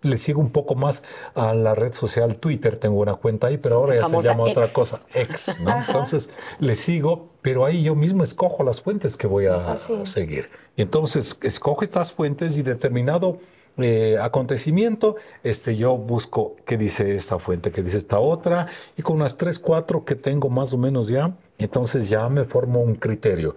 le 0.05 0.17
sigo 0.17 0.39
un 0.39 0.51
poco 0.51 0.75
más 0.75 1.03
a 1.33 1.53
la 1.53 1.75
red 1.75 1.93
social 1.93 2.37
Twitter, 2.37 2.77
tengo 2.77 2.99
una 3.01 3.15
cuenta 3.15 3.47
ahí, 3.47 3.57
pero 3.57 3.77
ahora 3.77 3.95
ya 3.95 4.05
se 4.05 4.21
llama 4.21 4.43
otra 4.43 4.67
cosa, 4.67 5.01
ex, 5.13 5.59
¿no? 5.61 5.75
Entonces 5.75 6.29
le 6.59 6.75
sigo, 6.75 7.29
pero 7.41 7.65
ahí 7.65 7.83
yo 7.83 7.95
mismo 7.95 8.23
escojo 8.23 8.63
las 8.63 8.81
fuentes 8.81 9.17
que 9.17 9.27
voy 9.27 9.47
a 9.47 9.75
seguir. 9.77 10.49
Y 10.75 10.81
entonces 10.81 11.37
escojo 11.41 11.83
estas 11.83 12.13
fuentes 12.13 12.57
y 12.57 12.61
determinado 12.61 13.39
eh, 13.77 14.17
acontecimiento, 14.21 15.17
este, 15.43 15.75
yo 15.75 15.97
busco 15.97 16.55
qué 16.65 16.77
dice 16.77 17.13
esta 17.15 17.39
fuente, 17.39 17.71
qué 17.71 17.81
dice 17.81 17.97
esta 17.97 18.19
otra, 18.19 18.67
y 18.95 19.01
con 19.01 19.17
unas 19.17 19.35
tres, 19.35 19.59
cuatro 19.59 20.05
que 20.05 20.15
tengo 20.15 20.49
más 20.49 20.73
o 20.73 20.77
menos 20.77 21.09
ya, 21.09 21.35
entonces 21.57 22.07
ya 22.07 22.29
me 22.29 22.45
formo 22.45 22.81
un 22.81 22.95
criterio. 22.95 23.55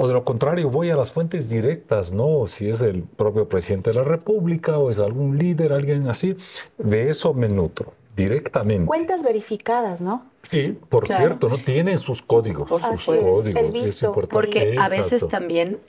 O 0.00 0.06
de 0.06 0.14
lo 0.14 0.24
contrario, 0.24 0.70
voy 0.70 0.90
a 0.90 0.96
las 0.96 1.10
fuentes 1.10 1.48
directas, 1.48 2.12
¿no? 2.12 2.46
Si 2.46 2.68
es 2.68 2.80
el 2.82 3.02
propio 3.02 3.48
presidente 3.48 3.90
de 3.90 3.96
la 3.96 4.04
República 4.04 4.78
o 4.78 4.92
es 4.92 5.00
algún 5.00 5.36
líder, 5.38 5.72
alguien 5.72 6.06
así, 6.06 6.36
de 6.78 7.10
eso 7.10 7.34
me 7.34 7.48
nutro 7.48 7.94
directamente. 8.14 8.86
Cuentas 8.86 9.24
verificadas, 9.24 10.00
¿no? 10.00 10.24
Sí, 10.42 10.78
por 10.88 11.08
cierto, 11.08 11.48
¿no? 11.48 11.58
Tienen 11.58 11.98
sus 11.98 12.22
códigos. 12.22 12.70
sus 12.70 13.06
códigos. 13.06 13.44
el 13.44 13.72
visto. 13.72 14.12
Porque 14.12 14.76
a 14.78 14.88
veces 14.88 15.26
también, 15.26 15.80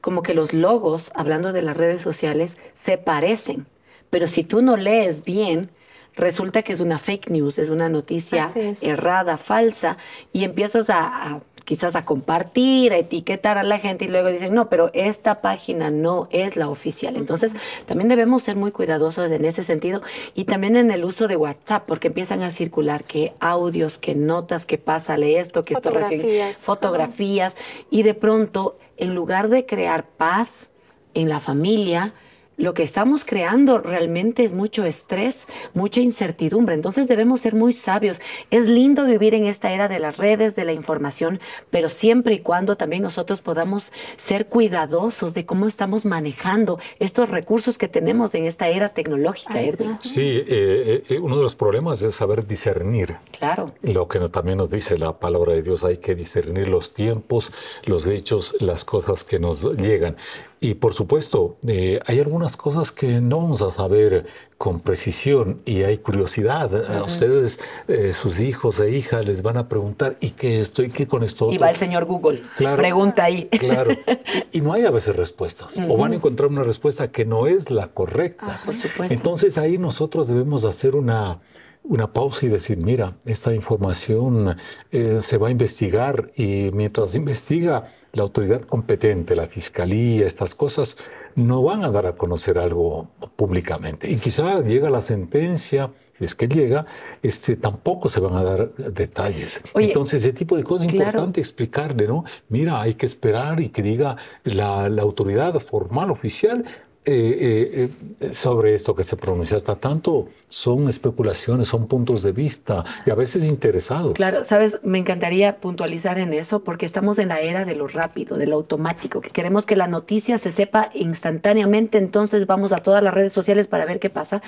como 0.00 0.22
que 0.22 0.32
los 0.32 0.54
logos, 0.54 1.12
hablando 1.14 1.52
de 1.52 1.60
las 1.60 1.76
redes 1.76 2.00
sociales, 2.00 2.56
se 2.72 2.96
parecen. 2.96 3.66
Pero 4.08 4.26
si 4.26 4.42
tú 4.42 4.62
no 4.62 4.78
lees 4.78 5.22
bien, 5.22 5.70
resulta 6.16 6.62
que 6.62 6.72
es 6.72 6.80
una 6.80 6.98
fake 6.98 7.28
news, 7.28 7.58
es 7.58 7.68
una 7.68 7.90
noticia 7.90 8.48
errada, 8.80 9.36
falsa, 9.36 9.98
y 10.32 10.44
empiezas 10.44 10.88
a 10.88 11.42
quizás 11.70 11.94
a 11.94 12.04
compartir, 12.04 12.92
a 12.92 12.96
etiquetar 12.96 13.56
a 13.56 13.62
la 13.62 13.78
gente 13.78 14.04
y 14.04 14.08
luego 14.08 14.26
dicen, 14.26 14.52
no, 14.52 14.68
pero 14.68 14.90
esta 14.92 15.40
página 15.40 15.88
no 15.88 16.26
es 16.32 16.56
la 16.56 16.68
oficial. 16.68 17.14
Entonces, 17.14 17.54
también 17.86 18.08
debemos 18.08 18.42
ser 18.42 18.56
muy 18.56 18.72
cuidadosos 18.72 19.30
en 19.30 19.44
ese 19.44 19.62
sentido 19.62 20.02
y 20.34 20.46
también 20.46 20.74
en 20.74 20.90
el 20.90 21.04
uso 21.04 21.28
de 21.28 21.36
WhatsApp, 21.36 21.84
porque 21.86 22.08
empiezan 22.08 22.42
a 22.42 22.50
circular 22.50 23.04
que 23.04 23.34
audios, 23.38 23.98
que 23.98 24.16
notas, 24.16 24.66
que 24.66 24.78
pásale 24.78 25.38
esto, 25.38 25.64
que 25.64 25.74
esto 25.74 25.92
recibe 25.92 26.54
fotografías, 26.56 27.56
y 27.88 28.02
de 28.02 28.14
pronto, 28.14 28.76
en 28.96 29.14
lugar 29.14 29.48
de 29.48 29.64
crear 29.64 30.08
paz 30.08 30.70
en 31.14 31.28
la 31.28 31.38
familia, 31.38 32.14
lo 32.60 32.74
que 32.74 32.82
estamos 32.82 33.24
creando 33.24 33.78
realmente 33.78 34.44
es 34.44 34.52
mucho 34.52 34.84
estrés, 34.84 35.46
mucha 35.74 36.00
incertidumbre. 36.00 36.74
Entonces 36.74 37.08
debemos 37.08 37.40
ser 37.40 37.54
muy 37.54 37.72
sabios. 37.72 38.20
Es 38.50 38.68
lindo 38.68 39.06
vivir 39.06 39.34
en 39.34 39.46
esta 39.46 39.72
era 39.72 39.88
de 39.88 39.98
las 39.98 40.18
redes, 40.18 40.56
de 40.56 40.64
la 40.64 40.72
información, 40.72 41.40
pero 41.70 41.88
siempre 41.88 42.34
y 42.34 42.38
cuando 42.40 42.76
también 42.76 43.02
nosotros 43.02 43.40
podamos 43.40 43.92
ser 44.16 44.46
cuidadosos 44.46 45.34
de 45.34 45.46
cómo 45.46 45.66
estamos 45.66 46.04
manejando 46.04 46.78
estos 46.98 47.30
recursos 47.30 47.78
que 47.78 47.88
tenemos 47.88 48.34
en 48.34 48.44
esta 48.46 48.68
era 48.68 48.90
tecnológica, 48.90 49.54
Sí, 50.00 50.44
eh, 50.46 51.02
eh, 51.08 51.18
uno 51.18 51.36
de 51.36 51.42
los 51.42 51.54
problemas 51.54 52.02
es 52.02 52.14
saber 52.14 52.46
discernir. 52.46 53.16
Claro. 53.38 53.72
Lo 53.82 54.06
que 54.08 54.18
también 54.28 54.58
nos 54.58 54.70
dice 54.70 54.98
la 54.98 55.18
palabra 55.18 55.54
de 55.54 55.62
Dios, 55.62 55.84
hay 55.84 55.96
que 55.96 56.14
discernir 56.14 56.68
los 56.68 56.92
tiempos, 56.92 57.52
los 57.86 58.06
hechos, 58.06 58.56
las 58.60 58.84
cosas 58.84 59.24
que 59.24 59.38
nos 59.38 59.62
llegan. 59.76 60.16
Y 60.62 60.74
por 60.74 60.92
supuesto, 60.92 61.56
eh, 61.66 62.00
hay 62.06 62.20
algunas 62.20 62.58
cosas 62.58 62.92
que 62.92 63.22
no 63.22 63.38
vamos 63.38 63.62
a 63.62 63.70
saber 63.70 64.26
con 64.58 64.80
precisión 64.80 65.62
y 65.64 65.84
hay 65.84 65.96
curiosidad. 65.96 66.98
A 66.98 67.02
ustedes, 67.02 67.58
eh, 67.88 68.12
sus 68.12 68.40
hijos 68.42 68.78
e 68.78 68.90
hijas, 68.90 69.24
les 69.24 69.40
van 69.40 69.56
a 69.56 69.68
preguntar, 69.70 70.18
¿y 70.20 70.32
qué 70.32 70.60
esto? 70.60 70.82
¿Y 70.82 70.90
qué 70.90 71.06
con 71.06 71.22
esto? 71.22 71.50
Y 71.50 71.56
va 71.56 71.70
el 71.70 71.76
señor 71.76 72.04
Google. 72.04 72.42
Pregunta 72.56 73.24
ahí. 73.24 73.48
Claro. 73.48 73.96
Y 74.52 74.60
no 74.60 74.72
hay 74.72 74.84
a 74.84 74.90
veces 74.90 75.16
respuestas. 75.16 75.74
O 75.88 75.96
van 75.96 76.12
a 76.12 76.16
encontrar 76.16 76.50
una 76.50 76.62
respuesta 76.62 77.10
que 77.10 77.24
no 77.24 77.46
es 77.46 77.70
la 77.70 77.86
correcta. 77.86 78.58
Ah, 78.58 78.62
por 78.64 78.74
supuesto. 78.74 79.14
Entonces 79.14 79.56
ahí 79.58 79.78
nosotros 79.78 80.28
debemos 80.28 80.64
hacer 80.64 80.96
una, 80.96 81.40
una 81.84 82.12
pausa 82.12 82.46
y 82.46 82.48
decir, 82.48 82.78
mira, 82.78 83.16
esta 83.24 83.54
información 83.54 84.56
eh, 84.90 85.20
se 85.22 85.38
va 85.38 85.48
a 85.48 85.50
investigar 85.50 86.32
y 86.36 86.70
mientras 86.72 87.14
investiga 87.14 87.92
la 88.12 88.22
autoridad 88.22 88.62
competente, 88.62 89.36
la 89.36 89.46
fiscalía, 89.46 90.26
estas 90.26 90.54
cosas, 90.54 90.96
no 91.34 91.62
van 91.62 91.84
a 91.84 91.90
dar 91.90 92.06
a 92.06 92.16
conocer 92.16 92.58
algo 92.58 93.08
públicamente. 93.36 94.10
Y 94.10 94.16
quizá 94.16 94.60
llega 94.62 94.90
la 94.90 95.00
sentencia, 95.00 95.90
si 96.18 96.24
es 96.24 96.34
que 96.34 96.48
llega, 96.48 96.86
este, 97.22 97.56
tampoco 97.56 98.08
se 98.08 98.20
van 98.20 98.34
a 98.34 98.42
dar 98.42 98.74
detalles. 98.74 99.62
Entonces, 99.74 100.22
ese 100.22 100.32
tipo 100.32 100.56
de 100.56 100.64
cosas 100.64 100.88
es 100.88 100.94
importante 100.94 101.40
explicarle, 101.40 102.06
¿no? 102.06 102.24
Mira, 102.48 102.80
hay 102.80 102.94
que 102.94 103.06
esperar 103.06 103.60
y 103.60 103.68
que 103.70 103.82
diga 103.82 104.16
la, 104.44 104.88
la 104.88 105.02
autoridad 105.02 105.58
formal, 105.60 106.10
oficial, 106.10 106.64
eh, 107.06 107.90
eh, 108.20 108.32
sobre 108.34 108.74
esto 108.74 108.94
que 108.94 109.04
se 109.04 109.16
pronuncia 109.16 109.56
hasta 109.56 109.76
tanto 109.76 110.28
son 110.50 110.86
especulaciones, 110.86 111.68
son 111.68 111.86
puntos 111.86 112.22
de 112.22 112.32
vista 112.32 112.84
y 113.06 113.10
a 113.10 113.14
veces 113.14 113.48
interesados. 113.48 114.12
Claro, 114.12 114.44
sabes, 114.44 114.80
me 114.82 114.98
encantaría 114.98 115.56
puntualizar 115.60 116.18
en 116.18 116.34
eso 116.34 116.62
porque 116.62 116.84
estamos 116.84 117.18
en 117.18 117.28
la 117.28 117.40
era 117.40 117.64
de 117.64 117.74
lo 117.74 117.88
rápido, 117.88 118.36
de 118.36 118.46
lo 118.46 118.56
automático, 118.56 119.22
que 119.22 119.30
queremos 119.30 119.64
que 119.64 119.76
la 119.76 119.86
noticia 119.86 120.36
se 120.36 120.52
sepa 120.52 120.90
instantáneamente, 120.94 121.96
entonces 121.96 122.46
vamos 122.46 122.72
a 122.74 122.78
todas 122.78 123.02
las 123.02 123.14
redes 123.14 123.32
sociales 123.32 123.66
para 123.66 123.86
ver 123.86 123.98
qué 123.98 124.10
pasa. 124.10 124.42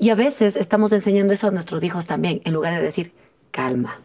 Y 0.00 0.10
a 0.10 0.16
veces 0.16 0.56
estamos 0.56 0.92
enseñando 0.92 1.32
eso 1.32 1.48
a 1.48 1.50
nuestros 1.52 1.84
hijos 1.84 2.08
también, 2.08 2.42
en 2.44 2.52
lugar 2.52 2.74
de 2.74 2.82
decir, 2.82 3.12
calma 3.52 4.00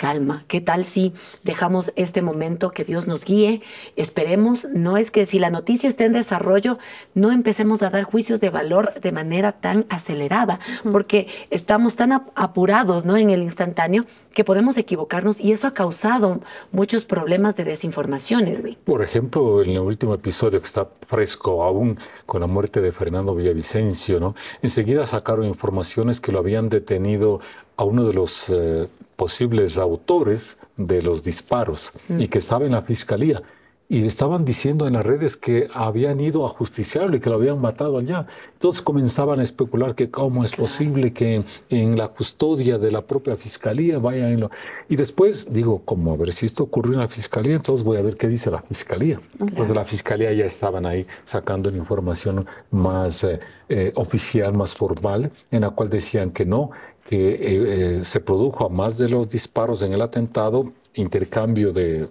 calma. 0.00 0.44
¿Qué 0.48 0.62
tal 0.62 0.86
si 0.86 1.12
dejamos 1.42 1.92
este 1.94 2.22
momento 2.22 2.70
que 2.70 2.84
Dios 2.84 3.06
nos 3.06 3.26
guíe? 3.26 3.60
Esperemos, 3.96 4.66
no 4.72 4.96
es 4.96 5.10
que 5.10 5.26
si 5.26 5.38
la 5.38 5.50
noticia 5.50 5.90
está 5.90 6.06
en 6.06 6.14
desarrollo, 6.14 6.78
no 7.12 7.30
empecemos 7.30 7.82
a 7.82 7.90
dar 7.90 8.04
juicios 8.04 8.40
de 8.40 8.48
valor 8.48 8.94
de 8.98 9.12
manera 9.12 9.52
tan 9.52 9.84
acelerada, 9.90 10.58
porque 10.90 11.26
estamos 11.50 11.96
tan 11.96 12.12
apurados 12.34 13.04
¿no? 13.04 13.18
en 13.18 13.28
el 13.28 13.42
instantáneo 13.42 14.04
que 14.32 14.42
podemos 14.42 14.78
equivocarnos 14.78 15.38
y 15.38 15.52
eso 15.52 15.66
ha 15.66 15.74
causado 15.74 16.40
muchos 16.72 17.04
problemas 17.04 17.56
de 17.56 17.64
desinformación, 17.64 18.48
Por 18.84 19.02
ejemplo, 19.02 19.62
en 19.62 19.72
el 19.72 19.80
último 19.80 20.14
episodio 20.14 20.60
que 20.60 20.66
está 20.66 20.88
fresco 21.06 21.62
aún 21.62 21.98
con 22.24 22.40
la 22.40 22.46
muerte 22.46 22.80
de 22.80 22.90
Fernando 22.90 23.34
Villavicencio, 23.34 24.18
¿no? 24.18 24.34
enseguida 24.62 25.06
sacaron 25.06 25.44
informaciones 25.44 26.20
que 26.22 26.32
lo 26.32 26.38
habían 26.38 26.70
detenido 26.70 27.40
a 27.76 27.84
uno 27.84 28.06
de 28.06 28.14
los 28.14 28.48
eh, 28.48 28.88
posibles 29.20 29.76
autores 29.76 30.56
de 30.78 31.02
los 31.02 31.22
disparos 31.22 31.92
y 32.08 32.28
que 32.28 32.38
estaba 32.38 32.64
en 32.64 32.72
la 32.72 32.80
fiscalía. 32.80 33.42
Y 33.86 34.06
estaban 34.06 34.46
diciendo 34.46 34.86
en 34.86 34.94
las 34.94 35.04
redes 35.04 35.36
que 35.36 35.66
habían 35.74 36.20
ido 36.20 36.46
a 36.46 36.48
justiciarlo 36.48 37.16
y 37.16 37.20
que 37.20 37.28
lo 37.28 37.36
habían 37.36 37.60
matado 37.60 37.98
allá. 37.98 38.26
Entonces 38.54 38.80
comenzaban 38.80 39.40
a 39.40 39.42
especular 39.42 39.94
que 39.94 40.10
cómo 40.10 40.42
es 40.42 40.52
posible 40.52 41.12
que 41.12 41.44
en, 41.68 41.98
la 41.98 42.08
custodia 42.08 42.78
de 42.78 42.90
la 42.92 43.02
propia 43.02 43.36
fiscalía 43.36 43.98
vayan... 43.98 44.40
Lo... 44.40 44.50
Y 44.88 44.96
después 44.96 45.52
digo, 45.52 45.82
como 45.84 46.14
a 46.14 46.16
ver 46.16 46.32
si 46.32 46.46
esto 46.46 46.62
ocurrió 46.62 46.94
en 46.94 47.00
la 47.00 47.08
fiscalía, 47.08 47.56
entonces 47.56 47.84
voy 47.84 47.98
a 47.98 48.02
ver 48.02 48.16
qué 48.16 48.28
dice 48.28 48.50
la 48.50 48.62
fiscalía. 48.62 49.20
Entonces 49.38 49.74
la 49.74 49.84
fiscalía 49.84 50.32
ya 50.32 50.46
estaban 50.46 50.86
ahí 50.86 51.04
sacando 51.24 51.70
la 51.70 51.76
información 51.76 52.46
más 52.70 53.24
eh, 53.24 53.40
eh, 53.72 53.92
oficial, 53.94 54.52
más 54.56 54.74
formal, 54.74 55.30
en 55.50 55.60
la 55.60 55.70
cual 55.70 55.90
decían 55.90 56.30
que 56.30 56.44
no, 56.44 56.70
que 57.10 57.30
eh, 57.30 57.38
eh, 57.40 58.04
se 58.04 58.20
produjo 58.20 58.66
a 58.66 58.68
más 58.68 58.96
de 58.96 59.08
los 59.08 59.28
disparos 59.28 59.82
en 59.82 59.92
el 59.92 60.00
atentado, 60.00 60.72
intercambio 60.94 61.72
de, 61.72 62.08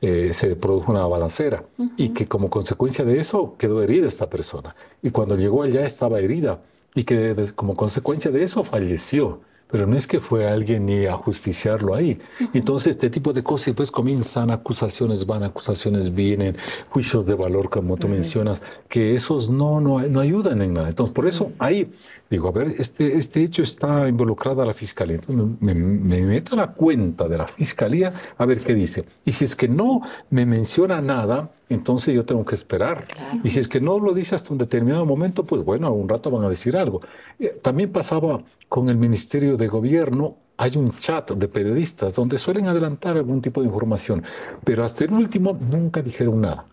eh, 0.00 0.30
se 0.32 0.56
produjo 0.56 0.90
una 0.90 1.06
balacera 1.06 1.66
y 1.98 2.08
que 2.08 2.26
como 2.26 2.48
consecuencia 2.48 3.04
de 3.04 3.18
eso 3.18 3.56
quedó 3.58 3.82
herida 3.82 4.08
esta 4.08 4.30
persona. 4.30 4.74
Y 5.02 5.10
cuando 5.10 5.36
llegó 5.36 5.62
allá 5.62 5.84
estaba 5.84 6.18
herida 6.18 6.62
y 6.94 7.04
que 7.04 7.36
como 7.54 7.74
consecuencia 7.74 8.30
de 8.30 8.42
eso 8.42 8.64
falleció 8.64 9.40
pero 9.74 9.88
no 9.88 9.96
es 9.96 10.06
que 10.06 10.20
fue 10.20 10.46
alguien 10.46 10.86
ni 10.86 11.06
a 11.06 11.14
justiciarlo 11.14 11.96
ahí. 11.96 12.16
Entonces, 12.52 12.92
este 12.92 13.10
tipo 13.10 13.32
de 13.32 13.42
cosas, 13.42 13.74
pues 13.74 13.90
comienzan 13.90 14.52
acusaciones, 14.52 15.26
van, 15.26 15.42
acusaciones 15.42 16.14
vienen, 16.14 16.56
juicios 16.90 17.26
de 17.26 17.34
valor, 17.34 17.70
como 17.70 17.96
tú 17.96 18.06
mencionas, 18.06 18.62
que 18.88 19.16
esos 19.16 19.50
no, 19.50 19.80
no, 19.80 19.98
no 20.02 20.20
ayudan 20.20 20.62
en 20.62 20.74
nada. 20.74 20.90
Entonces, 20.90 21.12
por 21.12 21.26
eso 21.26 21.50
ahí 21.58 21.90
digo, 22.30 22.48
a 22.48 22.52
ver, 22.52 22.74
este, 22.78 23.16
este 23.16 23.42
hecho 23.42 23.62
está 23.62 24.08
involucrada 24.08 24.64
la 24.64 24.74
fiscalía. 24.74 25.16
Entonces, 25.16 25.56
me, 25.60 25.74
meto 25.74 26.54
a 26.54 26.58
la 26.58 26.72
cuenta 26.72 27.28
de 27.28 27.38
la 27.38 27.46
fiscalía 27.46 28.12
a 28.36 28.46
ver 28.46 28.60
qué 28.60 28.74
dice. 28.74 29.04
Y 29.24 29.32
si 29.32 29.44
es 29.44 29.54
que 29.54 29.68
no 29.68 30.02
me 30.30 30.46
menciona 30.46 31.00
nada, 31.00 31.50
entonces 31.68 32.14
yo 32.14 32.24
tengo 32.24 32.44
que 32.44 32.54
esperar. 32.54 33.06
Y 33.42 33.50
si 33.50 33.60
es 33.60 33.68
que 33.68 33.80
no 33.80 33.98
lo 33.98 34.14
dice 34.14 34.34
hasta 34.34 34.52
un 34.52 34.58
determinado 34.58 35.04
momento, 35.06 35.44
pues 35.44 35.64
bueno, 35.64 35.92
un 35.92 36.08
rato 36.08 36.30
van 36.30 36.44
a 36.44 36.48
decir 36.48 36.76
algo. 36.76 37.00
Eh, 37.38 37.58
también 37.62 37.90
pasaba 37.92 38.42
con 38.74 38.88
el 38.88 38.96
Ministerio 38.96 39.56
de 39.56 39.68
Gobierno, 39.68 40.36
hay 40.56 40.76
un 40.76 40.90
chat 40.98 41.30
de 41.30 41.46
periodistas 41.46 42.12
donde 42.12 42.38
suelen 42.38 42.66
adelantar 42.66 43.16
algún 43.16 43.40
tipo 43.40 43.60
de 43.60 43.68
información, 43.68 44.24
pero 44.64 44.82
hasta 44.82 45.04
el 45.04 45.12
último 45.12 45.56
nunca 45.70 46.02
dijeron 46.02 46.40
nada. 46.40 46.66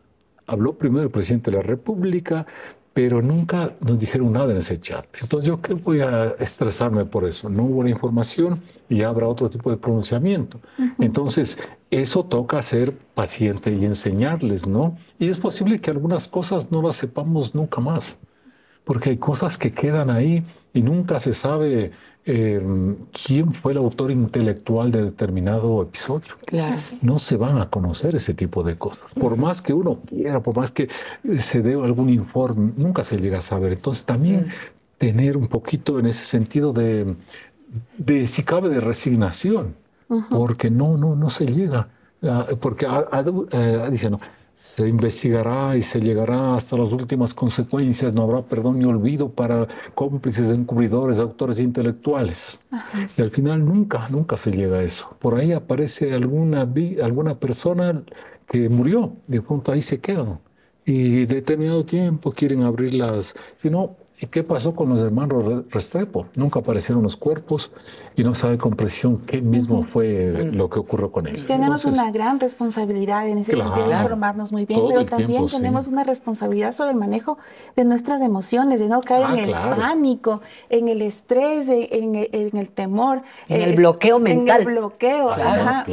Habló 0.48 0.74
primero 0.74 1.04
el 1.04 1.12
presidente 1.12 1.52
de 1.52 1.58
la 1.58 1.62
República, 1.62 2.48
pero 2.92 3.22
nunca 3.22 3.74
nos 3.82 4.00
dijeron 4.00 4.32
nada 4.34 4.52
en 4.52 4.58
ese 4.58 4.80
chat. 4.80 5.06
Entonces 5.22 5.48
yo 5.48 5.62
qué 5.62 5.76
voy 5.76 6.02
a 6.02 6.30
estresarme 6.40 7.06
por 7.06 7.24
eso. 7.24 7.50
No 7.50 7.66
hubo 7.66 7.84
la 7.84 7.92
información 7.92 8.64
y 8.90 9.04
habrá 9.04 9.28
otro 9.28 9.52
tipo 9.52 9.70
de 9.70 9.78
pronunciamiento. 9.78 10.60
Entonces 10.98 11.60
eso 11.92 12.26
toca 12.26 12.64
ser 12.64 12.98
paciente 13.14 13.72
y 13.72 13.86
enseñarles, 13.86 14.66
¿no? 14.66 14.98
Y 15.20 15.30
es 15.30 15.38
posible 15.38 15.80
que 15.80 15.92
algunas 15.92 16.28
cosas 16.28 16.72
no 16.72 16.82
las 16.82 16.96
sepamos 16.96 17.54
nunca 17.54 17.80
más, 17.80 18.16
porque 18.84 19.12
hay 19.12 19.18
cosas 19.18 19.58
que 19.58 19.72
quedan 19.72 20.10
ahí 20.10 20.44
y 20.74 20.82
nunca 20.82 21.20
se 21.20 21.34
sabe 21.34 21.92
Em, 22.24 22.98
quién 23.12 23.52
fue 23.52 23.72
el 23.72 23.80
autor 23.80 24.12
intelectual 24.12 24.92
de 24.92 25.06
determinado 25.06 25.82
episodio. 25.82 26.36
Claro. 26.46 26.76
No 27.02 27.18
se 27.18 27.36
van 27.36 27.58
a 27.58 27.72
conocer 27.72 28.16
ese 28.16 28.36
tipo 28.36 28.62
de 28.62 28.78
cosas. 28.78 29.12
Por 29.16 29.38
más 29.38 29.64
que 29.64 29.74
uno 29.74 30.02
quiera, 30.08 30.40
por 30.40 30.56
más 30.56 30.70
que 30.70 30.88
se 31.38 31.64
dé 31.64 31.74
algún 31.74 32.12
informe, 32.12 32.74
nunca 32.78 33.04
se 33.04 33.18
llega 33.18 33.40
a 33.40 33.42
saber. 33.42 33.72
Entonces 33.72 34.06
también 34.06 34.50
tener 35.00 35.36
un 35.36 35.48
poquito 35.48 35.98
en 35.98 36.06
ese 36.06 36.24
sentido 36.24 36.74
de, 36.74 37.16
de 37.98 38.28
si 38.28 38.44
cabe, 38.44 38.70
de 38.70 38.82
resignación, 38.82 39.74
porque 40.30 40.70
no, 40.70 40.98
no, 40.98 41.16
no 41.16 41.32
se 41.32 41.48
llega. 41.48 41.88
Porque 42.60 42.86
eh, 43.52 43.88
dice, 43.90 44.12
no, 44.12 44.20
se 44.76 44.88
investigará 44.88 45.76
y 45.76 45.82
se 45.82 46.00
llegará 46.00 46.56
hasta 46.56 46.78
las 46.78 46.94
últimas 46.94 47.34
consecuencias, 47.34 48.14
no 48.14 48.24
habrá 48.24 48.42
perdón 48.44 48.80
ni 48.80 48.86
olvido 48.86 49.30
para 49.30 49.68
cómplices, 49.96 50.50
encubridores, 50.50 51.20
autores 51.20 51.60
intelectuales. 51.60 52.62
Y 53.18 53.22
al 53.22 53.32
final 53.32 53.66
nunca, 53.66 54.08
nunca 54.10 54.38
se 54.38 54.52
llega 54.52 54.78
a 54.78 54.84
eso. 54.84 55.16
Por 55.20 55.36
ahí 55.36 55.52
aparece 55.52 56.14
alguna, 56.14 56.68
alguna 57.04 57.36
persona 57.36 58.04
que 58.48 58.70
murió, 58.70 59.14
de 59.28 59.42
pronto 59.42 59.72
ahí 59.72 59.82
se 59.82 60.00
quedan. 60.00 60.40
Y 60.86 61.26
determinado 61.26 61.86
tiempo 61.86 62.32
quieren 62.32 62.64
abrirlas, 62.64 63.36
si 63.58 63.70
no, 63.70 63.98
¿Y 64.22 64.28
qué 64.28 64.44
pasó 64.44 64.76
con 64.76 64.88
los 64.88 65.00
hermanos 65.00 65.66
Restrepo? 65.72 66.28
Nunca 66.36 66.60
aparecieron 66.60 67.02
los 67.02 67.18
cuerpos 67.18 67.72
y 68.16 68.24
no 68.24 68.36
sabe 68.36 68.60
con 68.60 68.74
presión 68.74 69.18
qué 69.18 69.42
mismo 69.42 69.82
fue 69.82 70.52
lo 70.54 70.70
que 70.70 70.78
ocurrió 70.78 71.12
con 71.12 71.26
él. 71.26 71.48
Tenemos 71.48 71.86
una 71.86 72.12
gran 72.12 72.40
responsabilidad 72.40 73.28
en 73.28 73.40
ese 73.40 73.54
sentido 73.54 73.88
de 73.88 73.96
informarnos 73.96 74.52
muy 74.52 74.68
bien, 74.68 74.80
pero 74.88 75.06
también 75.06 75.48
tenemos 75.48 75.88
una 75.88 76.04
responsabilidad 76.04 76.72
sobre 76.72 76.92
el 76.92 76.98
manejo 76.98 77.40
de 77.76 77.84
nuestras 77.84 78.22
emociones, 78.22 78.80
de 78.80 78.90
no 78.90 79.02
caer 79.02 79.26
ah, 79.26 79.34
en 79.34 79.40
el 79.40 79.52
pánico, 79.52 80.42
en 80.70 80.88
el 80.88 81.02
estrés, 81.02 81.68
en, 81.70 82.14
el 82.16 82.70
temor. 82.70 83.24
En 83.50 83.62
el 83.62 83.76
bloqueo 83.76 84.20
mental. 84.20 84.62
En 84.62 84.68
el 84.68 84.74
bloqueo. 84.76 85.32
Ajá. 85.32 85.84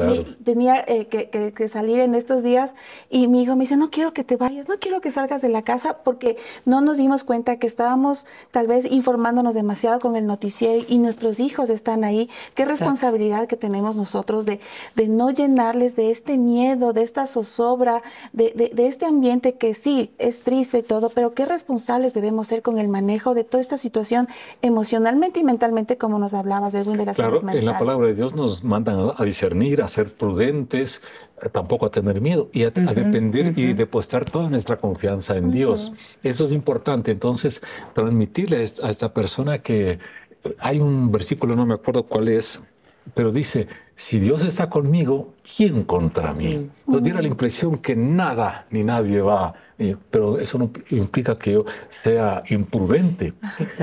tenía 0.45 0.85
eh, 0.87 1.07
que, 1.07 1.31
que 1.31 1.69
salir 1.69 2.01
en 2.01 2.15
estos 2.15 2.43
días 2.43 2.75
y 3.09 3.27
mi 3.27 3.45
hijo 3.45 3.57
me 3.57 3.61
dice, 3.61 3.79
no 3.79 3.89
quiero 3.91 4.13
que 4.13 4.23
te 4.23 4.37
vayas, 4.37 4.69
no 4.69 4.75
quiero 4.79 5.01
que 5.01 5.11
salgas 5.11 5.41
de 5.41 5.49
la 5.49 5.63
casa 5.63 6.03
porque 6.05 6.37
no 6.67 6.83
nos 6.83 6.99
dimos 6.99 7.25
cuenta 7.25 7.59
que 7.59 7.67
estábamos 7.67 8.18
tal 8.51 8.67
vez 8.67 8.91
informándonos 8.91 9.55
demasiado 9.55 10.01
con 10.01 10.17
el 10.17 10.27
noticiero 10.27 10.85
y 10.89 10.99
nuestros 10.99 11.41
hijos 11.41 11.71
están 11.71 12.05
ahí. 12.05 12.29
Qué 12.55 12.65
responsabilidad 12.65 13.47
que 13.47 13.57
tenemos 13.57 13.97
nosotros 13.97 14.47
de, 14.47 14.61
de 14.95 15.09
no 15.09 15.31
llenarles 15.31 15.97
de 15.97 16.11
este 16.11 16.39
miedo, 16.39 16.93
de 16.93 17.03
esta 17.03 17.27
zozobra, 17.27 18.03
de, 18.33 18.71
de, 18.73 18.87
este 18.87 19.07
ambiente 19.07 19.55
que 19.55 19.75
sí 19.75 20.11
es 20.19 20.41
triste 20.41 20.79
y 20.79 20.83
todo, 20.83 21.11
pero 21.11 21.35
qué 21.35 21.45
responsables 21.45 22.15
debemos 22.15 22.49
ser 22.49 22.63
con 22.63 22.79
el 22.79 22.89
manejo 22.89 23.35
de 23.35 23.45
toda 23.45 23.61
esta 23.61 23.79
situación 23.79 24.29
emocionalmente 24.63 25.41
y 25.41 25.45
mentalmente, 25.45 25.99
como 25.99 26.19
nos 26.19 26.35
hablabas, 26.35 26.75
Edwin, 26.75 26.97
de 26.97 27.07
la 27.07 27.15
claro, 27.15 27.43
en 27.49 27.65
la 27.65 27.79
palabra 27.79 28.07
de 28.07 28.15
Dios 28.15 28.35
nos 28.35 28.65
mandan 28.65 29.13
a 29.17 29.25
discernir, 29.25 29.83
a 29.83 29.89
ser 29.89 30.13
prudentes, 30.13 31.03
tampoco 31.53 31.87
a 31.87 31.91
tener 31.91 32.21
miedo 32.21 32.49
y 32.53 32.65
a, 32.65 32.71
depender 32.71 33.53
y 33.57 33.73
depositar 33.73 34.25
toda 34.31 34.49
nuestra 34.51 34.77
confianza 34.77 35.37
en 35.37 35.51
Dios. 35.51 35.93
Eso 36.23 36.45
es 36.45 36.53
importante. 36.53 37.11
Entonces, 37.11 37.63
transmitirle 37.95 38.57
a 38.59 38.63
esta 38.63 39.13
persona 39.13 39.59
que 39.59 39.99
hay 40.59 40.81
un 40.81 41.11
versículo, 41.11 41.57
no 41.57 41.67
me 41.67 41.75
acuerdo 41.75 42.05
cuál 42.05 42.29
es, 42.29 42.61
pero 43.15 43.31
dice, 43.31 43.67
si 43.95 44.21
Dios 44.21 44.45
está 44.45 44.71
conmigo, 44.71 45.35
¿quién 45.57 45.83
contra 45.83 46.33
mí? 46.33 46.71
Nos 46.87 47.03
diera 47.03 47.21
la 47.21 47.27
impresión 47.29 47.79
que 47.79 47.97
nada 47.97 48.67
ni 48.71 48.85
nadie 48.85 49.21
va, 49.21 49.55
eh, 49.77 49.97
pero 50.11 50.39
eso 50.39 50.57
no 50.59 50.71
implica 50.91 51.37
que 51.37 51.53
yo 51.53 51.65
sea 51.89 52.43
imprudente. 52.49 53.35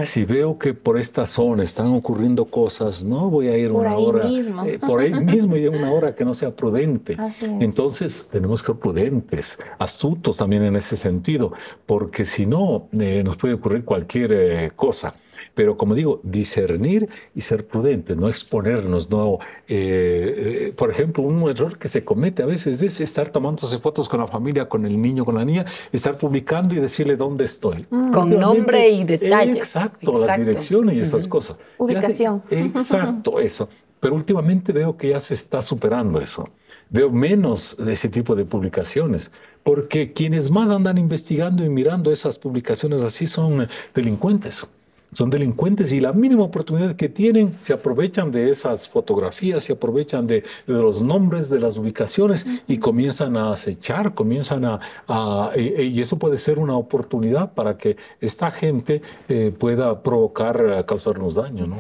Si 0.06 0.24
veo 0.26 0.58
que 0.58 0.74
por 0.74 0.98
esta 1.00 1.28
zona 1.28 1.64
están 1.64 1.88
ocurriendo 1.88 2.46
cosas, 2.46 3.04
no 3.04 3.30
voy 3.30 3.48
a 3.50 3.58
ir 3.58 3.72
por 3.72 3.82
una 3.82 3.92
ahí 3.92 4.06
hora, 4.06 4.24
mismo. 4.26 4.64
eh, 4.66 4.80
por 4.80 5.02
ahí 5.02 5.14
mismo 5.14 5.58
y 5.58 5.66
en 5.66 5.76
una 5.76 5.92
hora 5.92 6.16
que 6.16 6.24
no 6.24 6.34
sea 6.34 6.56
prudente. 6.56 7.18
Entonces 7.60 8.26
tenemos 8.32 8.62
que 8.62 8.68
ser 8.68 8.76
prudentes, 8.76 9.60
astutos 9.80 10.38
también 10.38 10.64
en 10.64 10.76
ese 10.78 10.96
sentido, 10.96 11.52
porque 11.86 12.26
si 12.26 12.46
no, 12.46 12.88
eh, 12.98 13.22
nos 13.24 13.36
puede 13.36 13.56
ocurrir 13.56 13.84
cualquier 13.84 14.74
cosa. 14.76 15.14
Pero 15.54 15.78
como 15.78 15.96
digo, 15.96 16.20
discernir 16.24 17.10
y 17.34 17.42
ser 17.42 17.68
prudentes, 17.68 18.18
no 18.18 18.30
exponernos, 18.30 19.10
no... 19.10 19.40
Eh, 19.68 20.68
eh, 20.68 20.74
por 20.76 20.92
ejemplo, 20.92 21.24
un 21.24 21.50
error 21.50 21.78
que 21.78 21.88
se 21.88 22.04
comete 22.04 22.44
a 22.44 22.46
veces 22.46 22.82
es 22.82 23.00
estar 23.02 23.30
tomándose 23.30 23.80
fotos 23.80 24.10
con 24.10 24.20
la 24.20 24.28
familia, 24.28 24.68
con 24.68 24.86
el 24.86 25.02
niño, 25.02 25.26
con 25.26 25.36
la 25.36 25.46
niña, 25.46 25.66
estar 25.92 26.18
publicando 26.18 26.76
y 26.76 26.80
decirle 26.80 27.16
dónde 27.16 27.46
estoy. 27.46 27.86
Mm. 27.90 28.12
Con 28.12 28.40
nombre 28.40 28.90
y 28.90 29.04
detalles. 29.04 29.58
Exacto, 29.58 30.26
las 30.26 30.38
direcciones 30.38 30.96
y 30.96 31.00
esas 31.02 31.28
cosas. 31.28 31.58
Ubicación. 31.78 32.44
exacto, 32.50 33.40
eso. 33.40 33.70
Pero 34.00 34.16
últimamente 34.16 34.72
veo 34.72 34.98
que 34.98 35.10
ya 35.10 35.20
se 35.20 35.34
está 35.34 35.62
superando 35.62 36.20
eso. 36.22 36.50
Veo 36.90 37.10
menos 37.10 37.76
de 37.80 37.94
ese 37.94 38.10
tipo 38.10 38.36
de 38.36 38.46
publicaciones, 38.46 39.32
porque 39.64 40.14
quienes 40.14 40.52
más 40.52 40.70
andan 40.70 40.98
investigando 41.00 41.64
y 41.64 41.70
mirando 41.70 42.12
esas 42.12 42.38
publicaciones 42.38 43.02
así 43.02 43.26
son 43.26 43.68
delincuentes 43.96 44.68
son 45.16 45.30
delincuentes 45.30 45.94
y 45.94 46.02
la 46.02 46.12
mínima 46.12 46.44
oportunidad 46.44 46.96
que 46.98 47.08
tienen 47.08 47.54
se 47.62 47.72
aprovechan 47.72 48.32
de 48.32 48.50
esas 48.52 48.90
fotografías, 48.90 49.64
se 49.64 49.74
aprovechan 49.74 50.28
de, 50.28 50.44
los 50.68 51.02
nombres, 51.02 51.50
de 51.50 51.60
las 51.62 51.78
ubicaciones 51.78 52.46
y 52.68 52.78
comienzan 52.80 53.38
a 53.38 53.52
acechar, 53.52 54.14
comienzan 54.14 54.66
a... 54.66 55.52
y 55.56 56.02
eso 56.02 56.20
puede 56.20 56.38
ser 56.38 56.60
una 56.60 56.76
oportunidad 56.76 57.54
para 57.54 57.78
que 57.78 57.96
esta 58.20 58.52
gente 58.52 59.02
eh, 59.30 59.54
pueda 59.58 60.04
provocar, 60.04 60.86
causarnos 60.86 61.36
daño. 61.36 61.66
¿no? 61.66 61.78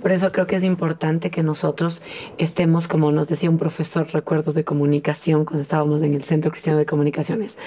Por 0.00 0.12
eso 0.12 0.30
creo 0.30 0.46
que 0.46 0.54
es 0.54 0.62
importante 0.62 1.30
que 1.30 1.42
nosotros 1.42 2.02
estemos, 2.38 2.86
como 2.86 3.10
nos 3.10 3.26
decía 3.26 3.50
un 3.50 3.58
profesor, 3.58 4.06
recuerdo 4.12 4.52
de 4.52 4.62
comunicación, 4.62 5.44
cuando 5.44 5.62
estábamos 5.62 6.02
en 6.02 6.14
el 6.14 6.22
Centro 6.22 6.52
Cristiano 6.52 6.78
de 6.78 6.86
Comunicaciones, 6.86 7.58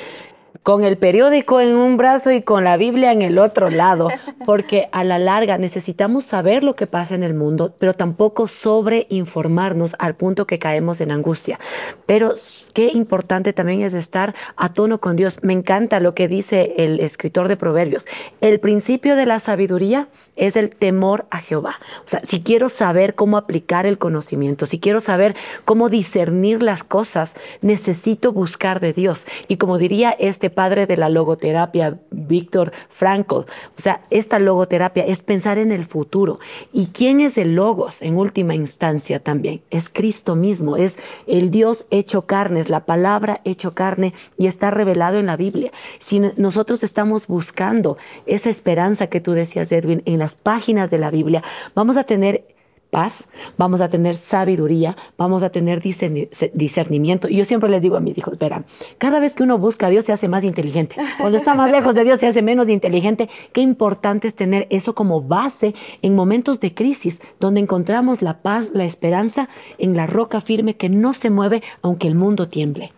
con 0.63 0.86
el 0.86 0.97
periódico 0.97 1.60
en 1.60 1.76
un 1.76 1.97
brazo 1.97 2.32
y 2.32 2.41
con 2.41 2.63
la 2.63 2.78
Biblia 2.78 3.12
en 3.12 3.21
el 3.21 3.38
otro 3.38 3.69
lado, 3.69 4.08
porque 4.45 4.88
a 4.93 5.04
la 5.04 5.19
larga 5.19 5.58
necesitamos 5.58 6.23
saber 6.23 6.63
lo 6.63 6.76
que 6.76 6.88
pasa 6.88 7.15
en 7.15 7.23
el 7.23 7.34
mundo, 7.34 7.76
pero 7.78 7.93
tampoco 7.93 8.47
sobreinformarnos 8.47 9.95
al 9.99 10.15
punto 10.15 10.47
que 10.47 10.60
caemos 10.60 11.02
en 11.02 11.12
angustia. 11.12 11.60
Pero 12.06 12.34
qué 12.73 12.89
importante 12.93 13.52
también 13.52 13.82
es 13.82 13.93
estar 13.93 14.34
a 14.56 14.71
tono 14.71 15.02
con 15.02 15.17
Dios. 15.17 15.39
Me 15.43 15.54
encanta 15.54 15.99
lo 15.99 16.15
que 16.15 16.30
dice 16.30 16.73
el 16.78 17.02
escritor 17.02 17.49
de 17.49 17.58
Proverbios. 17.58 18.06
El 18.39 18.62
principio 18.62 19.17
de 19.17 19.26
la 19.26 19.39
sabiduría 19.39 20.08
es 20.36 20.56
el 20.56 20.72
temor 20.72 21.26
a 21.30 21.39
Jehová. 21.39 21.76
O 22.00 22.08
sea, 22.08 22.22
si 22.24 22.41
quiero 22.41 22.69
saber 22.69 23.15
cómo 23.15 23.38
aplicar 23.38 23.86
el 23.86 23.98
conocimiento, 23.98 24.65
si 24.65 24.80
quiero 24.80 25.02
saber 25.02 25.36
cómo 25.65 25.89
discernir 25.89 26.63
las 26.63 26.84
cosas, 26.84 27.36
necesito 27.62 28.32
buscar 28.32 28.80
de 28.80 28.93
Dios. 28.93 29.26
Y 29.48 29.58
como 29.58 29.78
diría 29.78 30.12
este 30.12 30.50
padre 30.50 30.88
de 30.88 30.98
la 30.98 31.10
logoterapia, 31.10 32.00
Víctor 32.12 32.72
Frankl, 32.89 33.36
o 33.36 33.48
sea, 33.78 34.02
esta 34.10 34.39
logoterapia 34.39 35.06
es 35.06 35.24
pensar 35.24 35.58
en 35.58 35.72
el 35.72 35.86
futuro. 35.86 36.39
¿Y 36.72 36.88
quién 36.88 37.19
es 37.19 37.38
el 37.38 37.56
logos 37.56 38.02
en 38.02 38.17
última 38.17 38.56
instancia 38.56 39.19
también? 39.19 39.62
Es 39.69 39.89
Cristo 39.89 40.36
mismo, 40.36 40.78
es 40.78 41.00
el 41.28 41.52
Dios 41.52 41.86
hecho 41.91 42.26
carne, 42.26 42.60
es 42.60 42.69
la 42.69 42.86
palabra 42.86 43.41
hecho 43.43 43.74
carne 43.74 44.13
y 44.38 44.48
está 44.48 44.72
revelado 44.72 45.19
en 45.19 45.28
la 45.28 45.38
Biblia. 45.38 45.72
Si 46.00 46.19
nosotros 46.38 46.84
estamos 46.84 47.28
buscando 47.28 47.98
esa 48.26 48.50
esperanza 48.50 49.08
que 49.08 49.22
tú 49.22 49.34
decías, 49.34 49.72
Edwin, 49.72 50.02
en 50.06 50.23
las 50.24 50.36
páginas 50.36 50.90
de 50.90 51.00
la 51.00 51.12
Biblia, 51.12 51.44
vamos 51.76 51.98
a 51.98 52.06
tener 52.06 52.46
paz, 52.92 53.28
vamos 53.58 53.82
a 53.82 53.90
tener 53.90 54.16
sabiduría, 54.16 54.96
vamos 55.18 55.44
a 55.44 55.50
tener 55.50 55.82
discernimiento. 55.82 57.28
Y 57.28 57.36
yo 57.36 57.44
siempre 57.44 57.70
les 57.70 57.82
digo 57.82 57.98
a 57.98 58.00
mis 58.00 58.18
hijos, 58.18 58.38
verán, 58.38 58.66
cada 59.00 59.20
vez 59.20 59.36
que 59.36 59.44
uno 59.44 59.58
busca 59.58 59.88
a 59.88 59.90
Dios 59.90 60.06
se 60.06 60.14
hace 60.14 60.30
más 60.30 60.46
inteligente. 60.46 60.96
Cuando 61.20 61.38
está 61.38 61.56
más 61.56 61.72
lejos 61.72 61.94
de 61.94 62.06
Dios 62.06 62.20
se 62.20 62.28
hace 62.28 62.42
menos 62.42 62.70
inteligente. 62.70 63.30
Qué 63.52 63.60
importante 63.60 64.28
es 64.28 64.36
tener 64.36 64.68
eso 64.70 64.96
como 64.96 65.22
base 65.22 65.74
en 66.02 66.16
momentos 66.16 66.62
de 66.62 66.74
crisis, 66.74 67.20
donde 67.40 67.60
encontramos 67.60 68.22
la 68.22 68.42
paz, 68.42 68.70
la 68.74 68.86
esperanza 68.86 69.50
en 69.78 69.98
la 69.98 70.08
roca 70.08 70.40
firme 70.40 70.78
que 70.78 70.88
no 70.88 71.14
se 71.14 71.30
mueve 71.30 71.64
aunque 71.82 72.08
el 72.08 72.16
mundo 72.16 72.48
tiemble. 72.48 72.94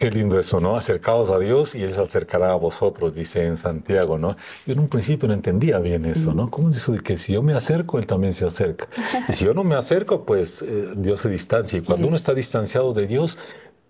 Qué 0.00 0.10
lindo 0.10 0.40
eso, 0.40 0.60
¿no? 0.60 0.78
Acercaos 0.78 1.28
a 1.28 1.38
Dios 1.38 1.74
y 1.74 1.82
Él 1.82 1.92
se 1.92 2.00
acercará 2.00 2.52
a 2.52 2.54
vosotros, 2.54 3.14
dice 3.14 3.44
en 3.44 3.58
Santiago, 3.58 4.16
¿no? 4.16 4.34
Yo 4.64 4.72
en 4.72 4.78
un 4.78 4.88
principio 4.88 5.28
no 5.28 5.34
entendía 5.34 5.78
bien 5.78 6.06
eso, 6.06 6.32
¿no? 6.32 6.50
¿Cómo 6.50 6.70
es 6.70 6.76
eso 6.76 6.92
de 6.92 7.00
que 7.00 7.18
si 7.18 7.34
yo 7.34 7.42
me 7.42 7.52
acerco, 7.52 7.98
Él 7.98 8.06
también 8.06 8.32
se 8.32 8.46
acerca? 8.46 8.88
Y 9.28 9.34
si 9.34 9.44
yo 9.44 9.52
no 9.52 9.62
me 9.62 9.74
acerco, 9.74 10.24
pues 10.24 10.62
eh, 10.62 10.94
Dios 10.96 11.20
se 11.20 11.28
distancia. 11.28 11.78
Y 11.78 11.82
cuando 11.82 12.06
uno 12.06 12.16
está 12.16 12.32
distanciado 12.32 12.94
de 12.94 13.06
Dios, 13.06 13.36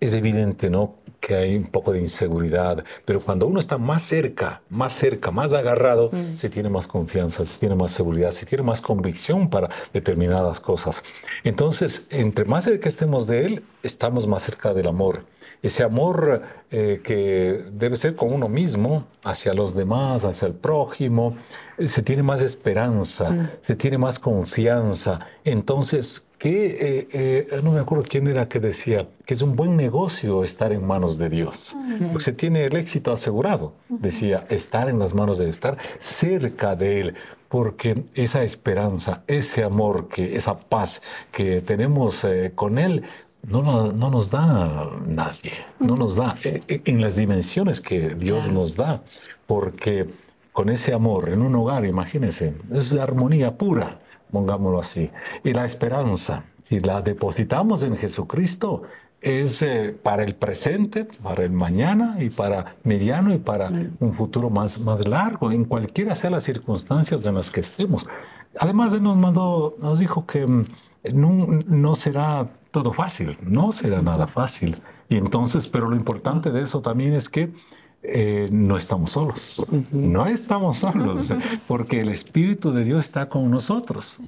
es 0.00 0.12
evidente, 0.12 0.68
¿no? 0.68 0.96
Que 1.20 1.36
hay 1.36 1.56
un 1.56 1.68
poco 1.68 1.92
de 1.92 2.00
inseguridad. 2.00 2.84
Pero 3.04 3.20
cuando 3.20 3.46
uno 3.46 3.60
está 3.60 3.78
más 3.78 4.02
cerca, 4.02 4.62
más 4.68 4.94
cerca, 4.94 5.30
más 5.30 5.52
agarrado, 5.52 6.10
se 6.34 6.50
tiene 6.50 6.70
más 6.70 6.88
confianza, 6.88 7.46
se 7.46 7.56
tiene 7.56 7.76
más 7.76 7.92
seguridad, 7.92 8.32
se 8.32 8.46
tiene 8.46 8.64
más 8.64 8.80
convicción 8.80 9.48
para 9.48 9.70
determinadas 9.92 10.58
cosas. 10.58 11.04
Entonces, 11.44 12.08
entre 12.10 12.46
más 12.46 12.64
cerca 12.64 12.88
estemos 12.88 13.28
de 13.28 13.46
Él, 13.46 13.62
estamos 13.84 14.26
más 14.26 14.42
cerca 14.42 14.74
del 14.74 14.88
amor 14.88 15.22
ese 15.62 15.82
amor 15.82 16.42
eh, 16.70 17.00
que 17.02 17.64
debe 17.72 17.96
ser 17.96 18.14
con 18.14 18.32
uno 18.32 18.48
mismo, 18.48 19.04
hacia 19.24 19.52
los 19.52 19.74
demás, 19.74 20.24
hacia 20.24 20.48
el 20.48 20.54
prójimo, 20.54 21.34
eh, 21.76 21.86
se 21.86 22.02
tiene 22.02 22.22
más 22.22 22.42
esperanza, 22.42 23.30
mm. 23.30 23.50
se 23.60 23.76
tiene 23.76 23.98
más 23.98 24.18
confianza. 24.18 25.20
Entonces, 25.44 26.24
que 26.38 27.08
eh, 27.12 27.60
no 27.62 27.72
me 27.72 27.80
acuerdo 27.80 28.04
quién 28.08 28.26
era 28.26 28.48
que 28.48 28.60
decía 28.60 29.06
que 29.26 29.34
es 29.34 29.42
un 29.42 29.56
buen 29.56 29.76
negocio 29.76 30.42
estar 30.42 30.72
en 30.72 30.86
manos 30.86 31.18
de 31.18 31.28
Dios, 31.28 31.76
porque 32.10 32.24
se 32.24 32.32
tiene 32.32 32.64
el 32.64 32.76
éxito 32.76 33.12
asegurado. 33.12 33.74
Decía, 33.90 34.46
estar 34.48 34.88
en 34.88 34.98
las 34.98 35.12
manos 35.12 35.36
de 35.36 35.44
Dios, 35.44 35.56
estar 35.56 35.76
cerca 35.98 36.76
de 36.76 37.00
Él, 37.00 37.14
porque 37.50 38.04
esa 38.14 38.42
esperanza, 38.42 39.22
ese 39.26 39.62
amor, 39.64 40.08
que, 40.08 40.34
esa 40.34 40.58
paz 40.58 41.02
que 41.30 41.60
tenemos 41.60 42.26
con 42.54 42.78
Él 42.78 43.02
no, 43.48 43.92
no, 43.92 44.10
nos 44.10 44.30
da 44.30 44.90
nadie, 45.06 45.52
no 45.78 45.94
nos 45.96 46.16
da 46.16 46.36
eh, 46.44 46.62
eh, 46.68 46.82
en 46.84 47.00
las 47.00 47.16
dimensiones 47.16 47.80
que 47.80 48.10
Dios 48.10 48.50
nos 48.50 48.76
da, 48.76 49.02
porque 49.46 50.08
con 50.52 50.68
ese 50.68 50.92
amor 50.92 51.30
en 51.30 51.42
un 51.42 51.54
hogar, 51.54 51.84
imagínense, 51.84 52.54
es 52.70 52.94
armonía 52.94 53.56
pura, 53.56 54.00
pongámoslo 54.30 54.80
así, 54.80 55.10
y 55.42 55.52
la 55.52 55.64
esperanza, 55.64 56.44
si 56.62 56.80
la 56.80 57.00
depositamos 57.02 57.82
en 57.82 57.96
Jesucristo, 57.96 58.82
es 59.20 59.60
eh, 59.62 59.94
para 60.02 60.22
el 60.22 60.34
presente, 60.34 61.04
para 61.04 61.44
el 61.44 61.50
mañana 61.50 62.16
y 62.20 62.30
para 62.30 62.76
mediano 62.84 63.34
y 63.34 63.38
para 63.38 63.70
un 64.00 64.14
futuro 64.14 64.50
más, 64.50 64.78
más 64.80 65.06
largo, 65.06 65.52
en 65.52 65.64
cualquiera 65.64 66.14
sea 66.14 66.30
las 66.30 66.44
circunstancias 66.44 67.26
en 67.26 67.34
las 67.34 67.50
que 67.50 67.60
estemos. 67.60 68.06
Además, 68.58 68.94
Él 68.94 69.02
nos 69.02 69.16
mandó, 69.16 69.76
nos 69.80 69.98
dijo 69.98 70.26
que 70.26 70.46
mm, 70.46 70.64
no, 71.12 71.46
no 71.66 71.96
será 71.96 72.48
todo 72.70 72.92
fácil, 72.92 73.36
no 73.42 73.72
será 73.72 74.02
nada 74.02 74.26
fácil. 74.26 74.80
Y 75.08 75.16
entonces, 75.16 75.68
pero 75.68 75.88
lo 75.88 75.96
importante 75.96 76.50
de 76.50 76.62
eso 76.62 76.80
también 76.80 77.14
es 77.14 77.28
que 77.28 77.52
eh, 78.02 78.48
no 78.50 78.78
estamos 78.78 79.10
solos, 79.10 79.66
no 79.90 80.26
estamos 80.26 80.78
solos, 80.78 81.34
porque 81.68 82.00
el 82.00 82.08
Espíritu 82.08 82.72
de 82.72 82.84
Dios 82.84 83.00
está 83.04 83.28
con 83.28 83.50
nosotros. 83.50 84.18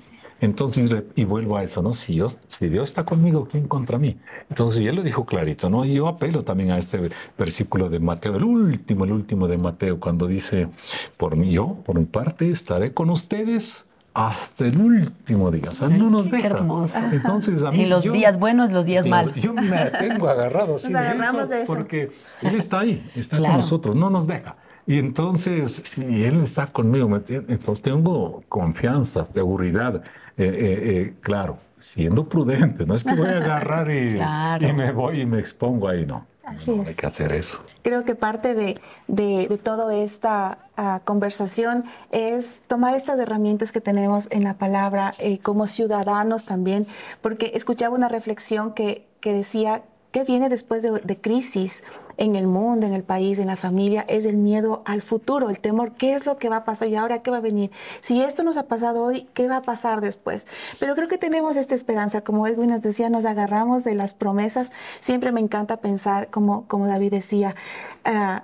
Entonces, 0.42 1.04
y 1.14 1.24
vuelvo 1.24 1.56
a 1.56 1.62
eso, 1.62 1.82
¿no? 1.82 1.92
Si 1.92 2.14
Dios, 2.14 2.36
si 2.48 2.68
Dios 2.68 2.90
está 2.90 3.04
conmigo, 3.04 3.48
¿quién 3.50 3.68
contra 3.68 3.96
mí? 3.96 4.18
Entonces, 4.50 4.82
él 4.82 4.96
lo 4.96 5.02
dijo 5.02 5.24
clarito, 5.24 5.70
¿no? 5.70 5.84
Y 5.84 5.94
yo 5.94 6.08
apelo 6.08 6.42
también 6.42 6.72
a 6.72 6.78
este 6.78 7.10
versículo 7.38 7.88
de 7.88 8.00
Mateo, 8.00 8.36
el 8.36 8.44
último, 8.44 9.04
el 9.04 9.12
último 9.12 9.46
de 9.48 9.56
Mateo, 9.56 10.00
cuando 10.00 10.26
dice, 10.26 10.68
por 11.16 11.36
mí, 11.36 11.52
yo, 11.52 11.78
por 11.86 11.98
mi 11.98 12.06
parte, 12.06 12.50
estaré 12.50 12.92
con 12.92 13.08
ustedes 13.08 13.86
hasta 14.14 14.66
el 14.66 14.78
último 14.78 15.50
día. 15.50 15.70
O 15.70 15.72
sea, 15.72 15.88
no 15.88 16.10
nos 16.10 16.30
deja. 16.30 16.48
hermoso. 16.48 16.98
Entonces, 17.12 17.62
a 17.62 17.70
mí, 17.70 17.82
y 17.82 17.86
los 17.86 18.02
días 18.02 18.38
buenos, 18.38 18.70
los 18.70 18.84
días 18.84 19.06
malos. 19.06 19.36
Yo 19.36 19.54
me 19.54 19.90
tengo 19.98 20.28
agarrado 20.28 20.76
así 20.76 20.92
de, 20.92 21.10
eso, 21.10 21.48
porque 21.66 22.10
Él 22.42 22.54
está 22.56 22.80
ahí, 22.80 23.10
está 23.14 23.38
con 23.38 23.52
nosotros, 23.52 23.96
no 23.96 24.10
nos 24.10 24.26
deja. 24.26 24.56
Y 24.86 24.98
entonces, 24.98 25.82
si 25.86 26.24
Él 26.24 26.42
está 26.42 26.66
conmigo, 26.66 27.08
entonces 27.28 27.82
tengo 27.82 28.42
confianza, 28.48 29.26
seguridad. 29.32 30.02
Eh, 30.36 30.44
eh, 30.44 30.78
eh, 30.84 31.14
claro, 31.20 31.58
siendo 31.78 32.28
prudente, 32.28 32.86
no 32.86 32.94
es 32.94 33.04
que 33.04 33.14
voy 33.14 33.28
a 33.28 33.36
agarrar 33.36 33.90
y, 33.90 34.18
y 34.66 34.72
me 34.72 34.92
voy 34.92 35.20
y 35.20 35.26
me 35.26 35.38
expongo 35.38 35.88
ahí, 35.88 36.04
no. 36.06 36.26
Así 36.44 36.72
es. 36.72 36.88
Hay 36.88 36.94
que 36.94 37.06
hacer 37.06 37.32
eso. 37.32 37.58
Creo 37.82 38.04
que 38.04 38.14
parte 38.14 38.54
de, 38.54 38.80
de, 39.06 39.46
toda 39.62 39.94
esta 39.94 40.58
ah, 40.76 41.00
conversación 41.04 41.84
es 42.10 42.62
tomar 42.66 42.94
estas 42.94 43.18
herramientas 43.18 43.70
que 43.70 43.80
tenemos 43.80 44.28
en 44.30 44.44
la 44.44 44.54
palabra 44.54 45.14
como 45.42 45.66
ciudadanos 45.66 46.44
también, 46.44 46.86
porque 47.20 47.52
escuchaba 47.54 47.94
una 47.94 48.08
reflexión 48.08 48.74
que, 48.74 49.06
que 49.20 49.32
decía 49.32 49.84
¿Qué 50.12 50.24
viene 50.24 50.50
después 50.50 50.82
de, 50.82 51.20
crisis 51.22 51.84
en 52.18 52.36
el 52.36 52.46
mundo, 52.46 52.86
en 52.86 52.92
el 52.92 53.02
país, 53.02 53.38
en 53.38 53.46
la 53.46 53.56
familia? 53.56 54.04
Es 54.08 54.26
el 54.26 54.36
miedo 54.36 54.82
al 54.84 55.00
futuro, 55.00 55.48
el 55.48 55.58
temor, 55.58 55.92
¿qué 55.92 56.12
es 56.12 56.26
lo 56.26 56.36
que 56.36 56.50
va 56.50 56.56
a 56.56 56.64
pasar 56.66 56.88
y 56.88 56.96
ahora 56.96 57.22
qué 57.22 57.30
va 57.30 57.38
a 57.38 57.40
venir? 57.40 57.70
Si 58.02 58.22
esto 58.22 58.42
nos 58.42 58.58
ha 58.58 58.68
pasado 58.68 59.04
hoy, 59.04 59.26
¿qué 59.32 59.48
va 59.48 59.56
a 59.56 59.62
pasar 59.62 60.02
después? 60.02 60.46
Pero 60.78 60.94
creo 60.94 61.08
que 61.08 61.16
tenemos 61.16 61.56
esta 61.56 61.74
esperanza, 61.74 62.20
como 62.20 62.46
Edwin 62.46 62.68
nos 62.68 62.82
decía, 62.82 63.08
nos 63.08 63.24
agarramos 63.24 63.84
de 63.84 63.94
las 63.94 64.12
promesas. 64.12 64.70
Siempre 65.00 65.32
me 65.32 65.40
encanta 65.40 65.78
pensar, 65.78 66.28
como, 66.28 66.68
como 66.68 66.86
David 66.86 67.12
decía, 67.12 67.54
uh, 68.06 68.40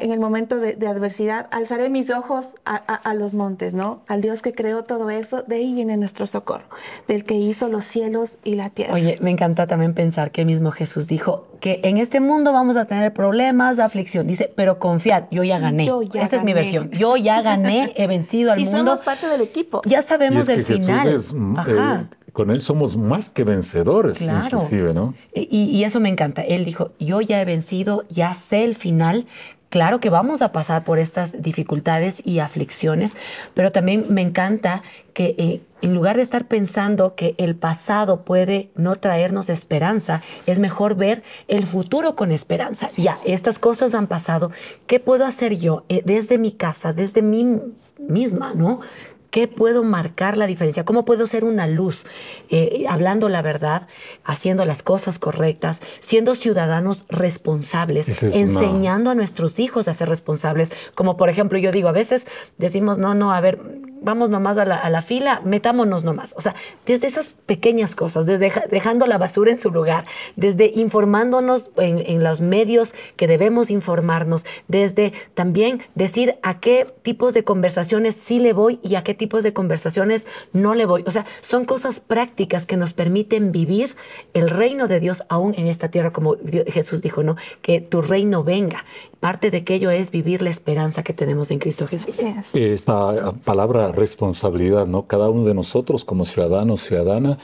en 0.00 0.10
el 0.10 0.20
momento 0.20 0.58
de, 0.58 0.86
adversidad, 0.86 1.48
alzaré 1.50 1.88
mis 1.90 2.10
ojos 2.10 2.56
a, 2.64 3.14
los 3.14 3.34
montes, 3.34 3.74
¿no? 3.74 4.02
Al 4.08 4.20
Dios 4.20 4.42
que 4.42 4.52
creó 4.52 4.84
todo 4.84 5.10
eso, 5.10 5.42
de 5.42 5.56
ahí 5.56 5.74
viene 5.74 5.96
nuestro 5.96 6.26
socorro, 6.26 6.66
del 7.06 7.24
que 7.24 7.34
hizo 7.34 7.68
los 7.68 7.84
cielos 7.84 8.38
y 8.44 8.54
la 8.54 8.70
tierra. 8.70 8.94
Oye, 8.94 9.18
me 9.20 9.30
encanta 9.30 9.66
también 9.66 9.94
pensar 9.94 10.30
que 10.30 10.42
el 10.42 10.46
mismo 10.46 10.70
Jesús 10.70 11.06
dijo 11.06 11.46
que 11.60 11.80
en 11.84 11.98
este 11.98 12.20
mundo 12.20 12.52
vamos 12.52 12.76
a 12.76 12.84
tener 12.84 13.12
problemas, 13.12 13.78
aflicción. 13.78 14.26
Dice, 14.26 14.52
pero 14.54 14.78
confiad, 14.78 15.24
yo 15.30 15.44
ya 15.44 15.58
gané. 15.58 15.90
Esta 16.14 16.36
es 16.36 16.44
mi 16.44 16.54
versión. 16.54 16.90
Yo 16.90 17.16
ya 17.16 17.42
gané, 17.42 17.92
he 17.96 18.06
vencido 18.06 18.52
al 18.52 18.58
mundo. 18.58 18.70
Y 18.78 18.80
somos 18.80 19.02
parte 19.02 19.26
del 19.28 19.40
equipo. 19.40 19.82
Ya 19.86 20.02
sabemos 20.02 20.48
el 20.48 20.64
final. 20.64 21.18
Mm, 21.34 21.56
eh, 21.66 22.06
con 22.32 22.50
él 22.50 22.60
somos 22.60 22.96
más 22.96 23.30
que 23.30 23.42
vencedores, 23.42 24.18
claro. 24.18 24.58
inclusive, 24.58 24.94
¿no? 24.94 25.14
Y, 25.34 25.48
y, 25.50 25.84
eso 25.84 25.98
me 25.98 26.08
encanta. 26.08 26.42
Él 26.42 26.64
dijo, 26.64 26.92
yo 27.00 27.20
ya 27.20 27.40
he 27.40 27.44
vencido, 27.44 28.04
ya 28.08 28.34
sé 28.34 28.64
el 28.64 28.74
final, 28.76 29.26
Claro 29.70 30.00
que 30.00 30.08
vamos 30.08 30.40
a 30.40 30.50
pasar 30.50 30.84
por 30.84 30.98
estas 30.98 31.42
dificultades 31.42 32.22
y 32.24 32.38
aflicciones, 32.38 33.16
pero 33.52 33.70
también 33.70 34.06
me 34.08 34.22
encanta 34.22 34.82
que 35.12 35.34
eh, 35.36 35.60
en 35.82 35.94
lugar 35.94 36.16
de 36.16 36.22
estar 36.22 36.46
pensando 36.46 37.14
que 37.14 37.34
el 37.36 37.54
pasado 37.54 38.24
puede 38.24 38.70
no 38.76 38.96
traernos 38.96 39.50
esperanza, 39.50 40.22
es 40.46 40.58
mejor 40.58 40.94
ver 40.94 41.22
el 41.48 41.66
futuro 41.66 42.16
con 42.16 42.32
esperanza. 42.32 42.86
ya, 42.96 43.16
estas 43.26 43.58
cosas 43.58 43.94
han 43.94 44.06
pasado. 44.06 44.50
¿Qué 44.86 45.00
puedo 45.00 45.26
hacer 45.26 45.56
yo 45.56 45.84
eh, 45.88 46.02
desde 46.04 46.38
mi 46.38 46.52
casa, 46.52 46.92
desde 46.94 47.20
mí 47.20 47.60
misma, 47.98 48.54
¿no? 48.54 48.80
¿Qué 49.30 49.46
puedo 49.46 49.84
marcar 49.84 50.38
la 50.38 50.46
diferencia? 50.46 50.84
¿Cómo 50.84 51.04
puedo 51.04 51.26
ser 51.26 51.44
una 51.44 51.66
luz? 51.66 52.06
Eh, 52.48 52.86
hablando 52.88 53.28
la 53.28 53.42
verdad, 53.42 53.86
haciendo 54.24 54.64
las 54.64 54.82
cosas 54.82 55.18
correctas, 55.18 55.80
siendo 56.00 56.34
ciudadanos 56.34 57.04
responsables, 57.08 58.22
enseñando 58.22 59.10
a 59.10 59.14
nuestros 59.14 59.58
hijos 59.58 59.86
a 59.86 59.92
ser 59.92 60.08
responsables. 60.08 60.72
Como 60.94 61.16
por 61.16 61.28
ejemplo, 61.28 61.58
yo 61.58 61.72
digo, 61.72 61.88
a 61.88 61.92
veces 61.92 62.26
decimos, 62.56 62.96
no, 62.96 63.14
no, 63.14 63.32
a 63.32 63.40
ver, 63.40 63.58
vamos 64.00 64.30
nomás 64.30 64.56
a 64.58 64.64
la, 64.64 65.02
fila, 65.02 65.40
metámonos 65.44 66.04
nomás. 66.04 66.34
O 66.36 66.40
sea, 66.40 66.54
desde 66.86 67.06
esas 67.06 67.34
pequeñas 67.46 67.94
cosas, 67.94 68.26
desde 68.26 68.52
dejando 68.70 69.06
la 69.06 69.18
basura 69.18 69.50
en 69.50 69.58
su 69.58 69.70
lugar, 69.70 70.04
desde 70.36 70.72
informándonos 70.74 71.70
en, 71.76 71.98
en, 71.98 72.22
los 72.22 72.40
medios 72.40 72.94
que 73.16 73.26
debemos 73.26 73.70
informarnos, 73.70 74.44
desde 74.66 75.12
también 75.34 75.82
decir 75.94 76.36
a 76.42 76.60
qué 76.60 76.92
tipos 77.02 77.34
de 77.34 77.44
conversaciones 77.44 78.14
sí 78.14 78.38
le 78.38 78.52
voy 78.52 78.80
y 78.82 78.94
a 78.94 79.02
qué 79.02 79.14
tipos 79.18 79.44
de 79.44 79.52
conversaciones 79.52 80.26
no 80.52 80.74
le 80.74 80.86
voy. 80.86 81.04
O 81.06 81.10
sea, 81.10 81.26
son 81.42 81.64
cosas 81.64 82.00
prácticas 82.00 82.64
que 82.64 82.76
nos 82.76 82.94
permiten 82.94 83.52
vivir 83.52 83.96
el 84.32 84.48
reino 84.48 84.88
de 84.88 85.00
Dios 85.00 85.24
aún 85.28 85.54
en 85.56 85.66
esta 85.66 85.90
tierra, 85.90 86.12
como 86.12 86.36
Jesús 86.66 87.02
dijo, 87.02 87.22
¿no? 87.22 87.36
Que 87.60 87.80
tu 87.80 88.00
reino 88.00 88.44
venga. 88.44 88.84
Parte 89.20 89.50
de 89.50 89.58
aquello 89.58 89.90
es 89.90 90.10
vivir 90.10 90.42
la 90.42 90.50
esperanza 90.50 91.02
que 91.02 91.12
tenemos 91.12 91.50
en 91.50 91.58
Cristo 91.58 91.86
Jesús. 91.86 92.20
Esta 92.54 93.32
palabra 93.44 93.92
responsabilidad, 93.92 94.86
¿no? 94.86 95.06
Cada 95.06 95.28
uno 95.28 95.44
de 95.44 95.54
nosotros 95.54 96.04
como 96.04 96.24
ciudadanos, 96.24 96.82
ciudadana, 96.82 97.38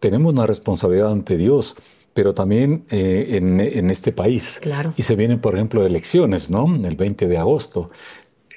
tenemos 0.00 0.32
una 0.32 0.46
responsabilidad 0.46 1.12
ante 1.12 1.36
Dios 1.36 1.76
pero 2.14 2.32
también 2.32 2.86
eh, 2.88 3.26
en, 3.32 3.60
en, 3.60 3.90
este 3.90 4.10
país. 4.10 4.58
Claro. 4.62 4.94
Y 4.96 5.02
se 5.02 5.16
vienen, 5.16 5.38
por 5.38 5.54
ejemplo, 5.54 5.84
elecciones, 5.84 6.50
¿no? 6.50 6.64
El 6.64 6.96
20 6.96 7.26
de 7.28 7.36
agosto 7.36 7.90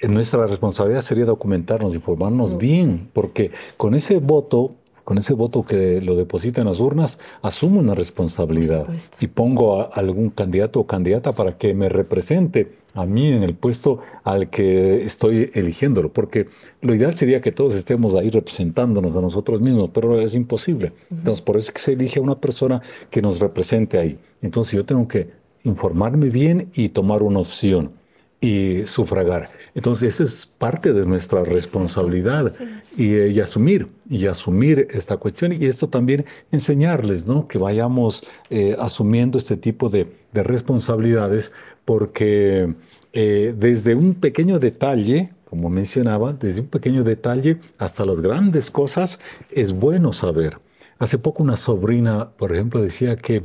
nuestra 0.08 0.46
responsabilidad 0.46 1.02
sería 1.02 1.24
documentarnos, 1.24 1.94
informarnos 1.94 2.56
bien, 2.56 3.08
porque 3.12 3.50
con 3.76 3.94
ese 3.94 4.18
voto, 4.18 4.70
con 5.04 5.18
ese 5.18 5.34
voto 5.34 5.64
que 5.64 6.00
lo 6.00 6.16
deposita 6.16 6.60
en 6.60 6.68
las 6.68 6.80
urnas, 6.80 7.18
asumo 7.42 7.80
una 7.80 7.94
responsabilidad 7.94 8.86
y 9.18 9.26
pongo 9.26 9.80
a 9.80 9.84
algún 9.84 10.30
candidato 10.30 10.80
o 10.80 10.86
candidata 10.86 11.34
para 11.34 11.58
que 11.58 11.74
me 11.74 11.88
represente 11.88 12.78
a 12.94 13.06
mí 13.06 13.28
en 13.28 13.42
el 13.42 13.54
puesto 13.54 14.00
al 14.24 14.50
que 14.50 15.04
estoy 15.04 15.50
eligiéndolo, 15.54 16.12
porque 16.12 16.48
lo 16.80 16.94
ideal 16.94 17.16
sería 17.16 17.40
que 17.40 17.52
todos 17.52 17.74
estemos 17.74 18.14
ahí 18.14 18.30
representándonos 18.30 19.14
a 19.14 19.20
nosotros 19.20 19.60
mismos, 19.60 19.90
pero 19.92 20.18
es 20.18 20.34
imposible. 20.34 20.92
Entonces, 21.10 21.40
por 21.40 21.56
eso 21.56 21.68
es 21.68 21.72
que 21.72 21.80
se 21.80 21.92
elige 21.92 22.18
a 22.18 22.22
una 22.22 22.40
persona 22.40 22.82
que 23.10 23.22
nos 23.22 23.38
represente 23.38 23.98
ahí. 23.98 24.18
Entonces, 24.42 24.74
yo 24.74 24.84
tengo 24.84 25.06
que 25.06 25.30
informarme 25.62 26.30
bien 26.30 26.70
y 26.74 26.88
tomar 26.88 27.22
una 27.22 27.38
opción 27.38 27.99
y 28.40 28.86
sufragar. 28.86 29.50
Entonces, 29.74 30.14
eso 30.14 30.24
es 30.24 30.46
parte 30.46 30.92
de 30.92 31.04
nuestra 31.04 31.44
responsabilidad 31.44 32.50
y, 32.96 33.38
asumir, 33.38 33.88
y 34.08 34.26
asumir 34.26 34.88
esta 34.92 35.18
cuestión 35.18 35.52
y 35.52 35.66
esto 35.66 35.88
también 35.88 36.24
enseñarles, 36.50 37.26
¿no? 37.26 37.46
Que 37.46 37.58
vayamos 37.58 38.24
eh, 38.48 38.76
asumiendo 38.78 39.36
este 39.36 39.56
tipo 39.56 39.90
de, 39.90 40.08
responsabilidades 40.32 41.52
porque 41.84 42.72
eh, 43.12 43.52
desde 43.58 43.96
un 43.96 44.14
pequeño 44.14 44.60
detalle, 44.60 45.32
como 45.44 45.68
mencionaba, 45.68 46.32
desde 46.32 46.60
un 46.60 46.68
pequeño 46.68 47.02
detalle 47.02 47.58
hasta 47.78 48.06
las 48.06 48.20
grandes 48.20 48.70
cosas, 48.70 49.18
es 49.50 49.72
bueno 49.72 50.12
saber. 50.12 50.58
Hace 51.00 51.18
poco 51.18 51.42
una 51.42 51.56
sobrina, 51.56 52.30
por 52.36 52.54
ejemplo, 52.54 52.80
decía 52.80 53.16
que 53.16 53.42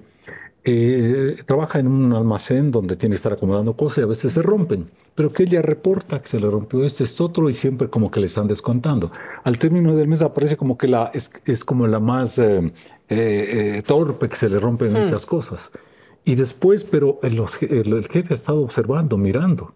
eh, 0.67 1.37
trabaja 1.45 1.77
en 1.77 1.87
un 1.87 2.13
almacén 2.13 2.71
donde 2.71 2.95
tiene 2.95 3.13
que 3.13 3.17
estar 3.17 3.33
acomodando 3.33 3.75
cosas 3.75 3.99
y 3.99 4.01
a 4.01 4.07
veces 4.07 4.33
se 4.33 4.41
rompen, 4.41 4.89
pero 5.13 5.31
que 5.31 5.43
ella 5.43 5.61
reporta 5.61 6.19
que 6.21 6.27
se 6.27 6.39
le 6.39 6.49
rompió 6.49 6.83
este, 6.83 7.03
este 7.03 7.21
otro 7.21 7.49
y 7.49 7.53
siempre 7.53 7.87
como 7.89 8.09
que 8.09 8.19
le 8.19 8.25
están 8.25 8.47
descontando. 8.47 9.11
Al 9.43 9.59
término 9.59 9.95
del 9.95 10.07
mes 10.07 10.23
aparece 10.23 10.57
como 10.57 10.75
que 10.77 10.87
la, 10.87 11.11
es, 11.13 11.63
como 11.63 11.85
la 11.85 11.99
más 11.99 12.39
eh, 12.39 12.73
eh, 13.09 13.83
torpe 13.85 14.27
que 14.27 14.35
se 14.35 14.49
le 14.49 14.59
rompen 14.59 14.91
hmm. 14.91 15.03
muchas 15.03 15.27
cosas. 15.27 15.71
Y 16.23 16.33
después, 16.33 16.83
pero 16.83 17.19
el, 17.21 17.39
el 17.69 18.07
jefe 18.07 18.33
ha 18.33 18.35
estado 18.35 18.61
observando, 18.61 19.17
mirando, 19.17 19.75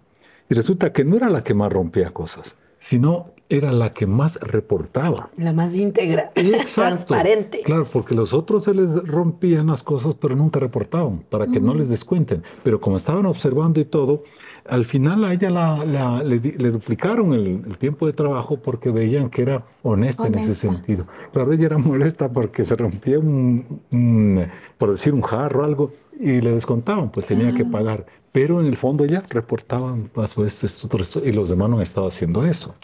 y 0.50 0.56
resulta 0.56 0.92
que 0.92 1.06
no 1.06 1.16
era 1.16 1.30
la 1.30 1.44
que 1.44 1.54
más 1.54 1.72
rompía 1.72 2.10
cosas, 2.10 2.58
sino 2.80 3.28
era 3.50 3.72
la 3.72 3.94
que 3.94 4.06
más 4.06 4.40
reportaba. 4.42 5.32
La 5.36 5.54
más 5.54 5.74
íntegra, 5.74 6.32
transparente. 6.76 7.62
Claro, 7.64 7.88
porque 7.92 8.14
los 8.14 8.32
otros 8.34 8.64
se 8.64 8.76
les 8.76 9.08
rompían 9.08 9.68
las 9.68 9.82
cosas, 9.82 10.16
pero 10.20 10.36
nunca 10.36 10.60
reportaban, 10.60 11.24
para 11.30 11.48
que 11.48 11.60
no 11.60 11.74
les 11.74 11.90
descuenten. 11.90 12.44
Pero 12.64 12.80
como 12.80 12.98
estaban 12.98 13.26
observando 13.26 13.80
y 13.80 13.86
todo, 13.86 14.24
al 14.68 14.86
final 14.86 15.24
a 15.26 15.34
ella 15.34 15.50
la, 15.50 16.24
le, 16.24 16.40
duplicaron 16.40 17.34
el, 17.34 17.78
tiempo 17.80 18.06
de 18.06 18.14
trabajo 18.14 18.58
porque 18.58 18.92
veían 18.92 19.32
que 19.32 19.42
era 19.42 19.66
honesta, 19.82 20.28
en 20.28 20.36
ese 20.36 20.54
sentido. 20.54 21.08
Claro, 21.34 21.52
ella 21.52 21.66
era 21.66 21.78
molesta 21.80 22.32
porque 22.32 22.66
se 22.66 22.76
rompía 22.76 23.18
un, 23.18 24.46
por 24.78 24.92
decir, 24.92 25.14
un 25.14 25.22
jarro 25.22 25.64
o 25.64 25.66
algo, 25.66 25.92
y 26.20 26.42
le 26.42 26.52
descontaban, 26.52 27.10
pues 27.10 27.26
tenía 27.26 27.54
que 27.54 27.64
ah. 27.64 27.72
pagar. 27.72 28.06
Pero 28.32 28.62
en 28.62 28.68
el 28.68 28.78
fondo 28.78 29.06
ya 29.06 29.24
reportaban, 29.30 30.10
pasó 30.14 30.46
esto, 30.46 30.66
esto, 30.66 30.98
esto, 31.00 31.26
y 31.26 31.32
los 31.32 31.50
demás 31.50 31.70
no 31.70 31.78
han 31.78 31.82
estado 31.82 32.08
haciendo 32.08 32.46
eso. 32.46 32.76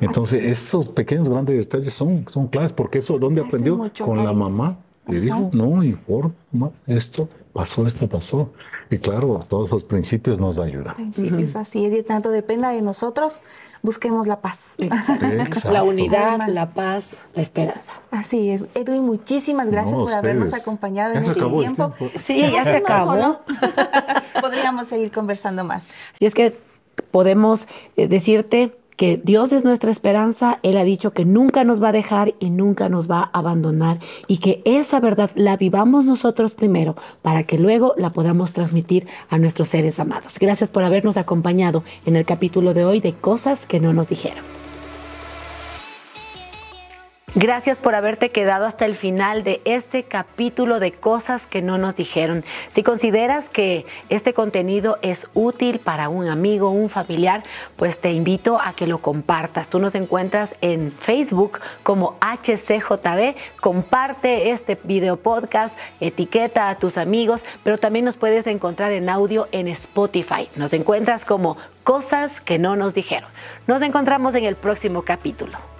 Entonces, 0.00 0.44
esos 0.44 0.88
pequeños, 0.88 1.28
grandes 1.28 1.56
detalles 1.56 1.92
son, 1.92 2.26
son 2.30 2.48
claves, 2.48 2.72
porque 2.72 2.98
eso, 2.98 3.18
¿dónde 3.18 3.40
aprendió? 3.40 3.90
Con 3.98 4.24
la 4.24 4.32
mamá. 4.32 4.78
Le 5.06 5.20
dijo, 5.20 5.50
no, 5.52 5.82
informa, 5.82 6.70
esto 6.86 7.28
pasó, 7.52 7.86
esto 7.86 8.08
pasó. 8.08 8.50
Y 8.90 8.98
claro, 8.98 9.40
todos 9.48 9.70
los 9.70 9.84
principios 9.84 10.38
nos 10.38 10.58
ayudan. 10.58 10.94
Principios, 10.96 11.56
así 11.56 11.84
es, 11.84 11.94
y 11.94 12.02
tanto 12.02 12.30
dependa 12.30 12.70
de 12.70 12.80
nosotros, 12.80 13.42
busquemos 13.82 14.26
la 14.26 14.40
paz. 14.40 14.76
La 15.70 15.82
unidad, 15.82 16.48
la 16.48 16.66
paz, 16.66 17.18
la 17.34 17.42
esperanza. 17.42 18.00
Así 18.10 18.50
es. 18.50 18.64
Edwin, 18.74 19.04
muchísimas 19.04 19.70
gracias 19.70 19.98
por 19.98 20.12
habernos 20.12 20.54
acompañado 20.54 21.14
en 21.14 21.24
este 21.24 21.40
tiempo. 21.40 21.94
Sí, 22.24 22.40
ya 22.40 22.64
se 22.64 22.76
acabó. 22.76 23.40
Podríamos 24.40 24.88
seguir 24.88 25.10
conversando 25.10 25.64
más. 25.64 25.92
Y 26.18 26.26
es 26.26 26.34
que 26.34 26.56
podemos 27.10 27.68
eh, 27.96 28.08
decirte 28.08 28.76
que 28.96 29.20
Dios 29.22 29.52
es 29.52 29.64
nuestra 29.64 29.90
esperanza, 29.90 30.58
Él 30.62 30.76
ha 30.76 30.84
dicho 30.84 31.12
que 31.12 31.24
nunca 31.24 31.64
nos 31.64 31.82
va 31.82 31.88
a 31.88 31.92
dejar 31.92 32.34
y 32.38 32.50
nunca 32.50 32.88
nos 32.88 33.10
va 33.10 33.30
a 33.32 33.38
abandonar 33.38 33.98
y 34.28 34.38
que 34.38 34.62
esa 34.64 35.00
verdad 35.00 35.30
la 35.34 35.56
vivamos 35.56 36.04
nosotros 36.04 36.54
primero 36.54 36.94
para 37.22 37.44
que 37.44 37.58
luego 37.58 37.94
la 37.96 38.10
podamos 38.10 38.52
transmitir 38.52 39.06
a 39.30 39.38
nuestros 39.38 39.68
seres 39.68 39.98
amados. 39.98 40.38
Gracias 40.38 40.70
por 40.70 40.84
habernos 40.84 41.16
acompañado 41.16 41.82
en 42.06 42.16
el 42.16 42.24
capítulo 42.24 42.74
de 42.74 42.84
hoy 42.84 43.00
de 43.00 43.14
Cosas 43.14 43.66
que 43.66 43.80
no 43.80 43.92
nos 43.92 44.08
dijeron. 44.08 44.63
Gracias 47.36 47.78
por 47.78 47.96
haberte 47.96 48.30
quedado 48.30 48.64
hasta 48.64 48.84
el 48.84 48.94
final 48.94 49.42
de 49.42 49.60
este 49.64 50.04
capítulo 50.04 50.78
de 50.78 50.92
cosas 50.92 51.46
que 51.46 51.62
no 51.62 51.78
nos 51.78 51.96
dijeron. 51.96 52.44
Si 52.68 52.84
consideras 52.84 53.48
que 53.48 53.86
este 54.08 54.34
contenido 54.34 54.98
es 55.02 55.26
útil 55.34 55.80
para 55.80 56.08
un 56.08 56.28
amigo, 56.28 56.70
un 56.70 56.88
familiar, 56.88 57.42
pues 57.74 57.98
te 57.98 58.12
invito 58.12 58.60
a 58.60 58.72
que 58.74 58.86
lo 58.86 58.98
compartas. 58.98 59.68
Tú 59.68 59.80
nos 59.80 59.96
encuentras 59.96 60.54
en 60.60 60.92
Facebook 60.92 61.58
como 61.82 62.16
HCJB. 62.20 63.34
Comparte 63.60 64.50
este 64.50 64.78
video 64.84 65.16
podcast, 65.16 65.76
etiqueta 65.98 66.68
a 66.68 66.78
tus 66.78 66.96
amigos, 66.96 67.44
pero 67.64 67.78
también 67.78 68.04
nos 68.04 68.16
puedes 68.16 68.46
encontrar 68.46 68.92
en 68.92 69.08
audio 69.08 69.48
en 69.50 69.66
Spotify. 69.66 70.48
Nos 70.54 70.72
encuentras 70.72 71.24
como 71.24 71.56
cosas 71.82 72.40
que 72.40 72.60
no 72.60 72.76
nos 72.76 72.94
dijeron. 72.94 73.28
Nos 73.66 73.82
encontramos 73.82 74.36
en 74.36 74.44
el 74.44 74.54
próximo 74.54 75.02
capítulo. 75.02 75.73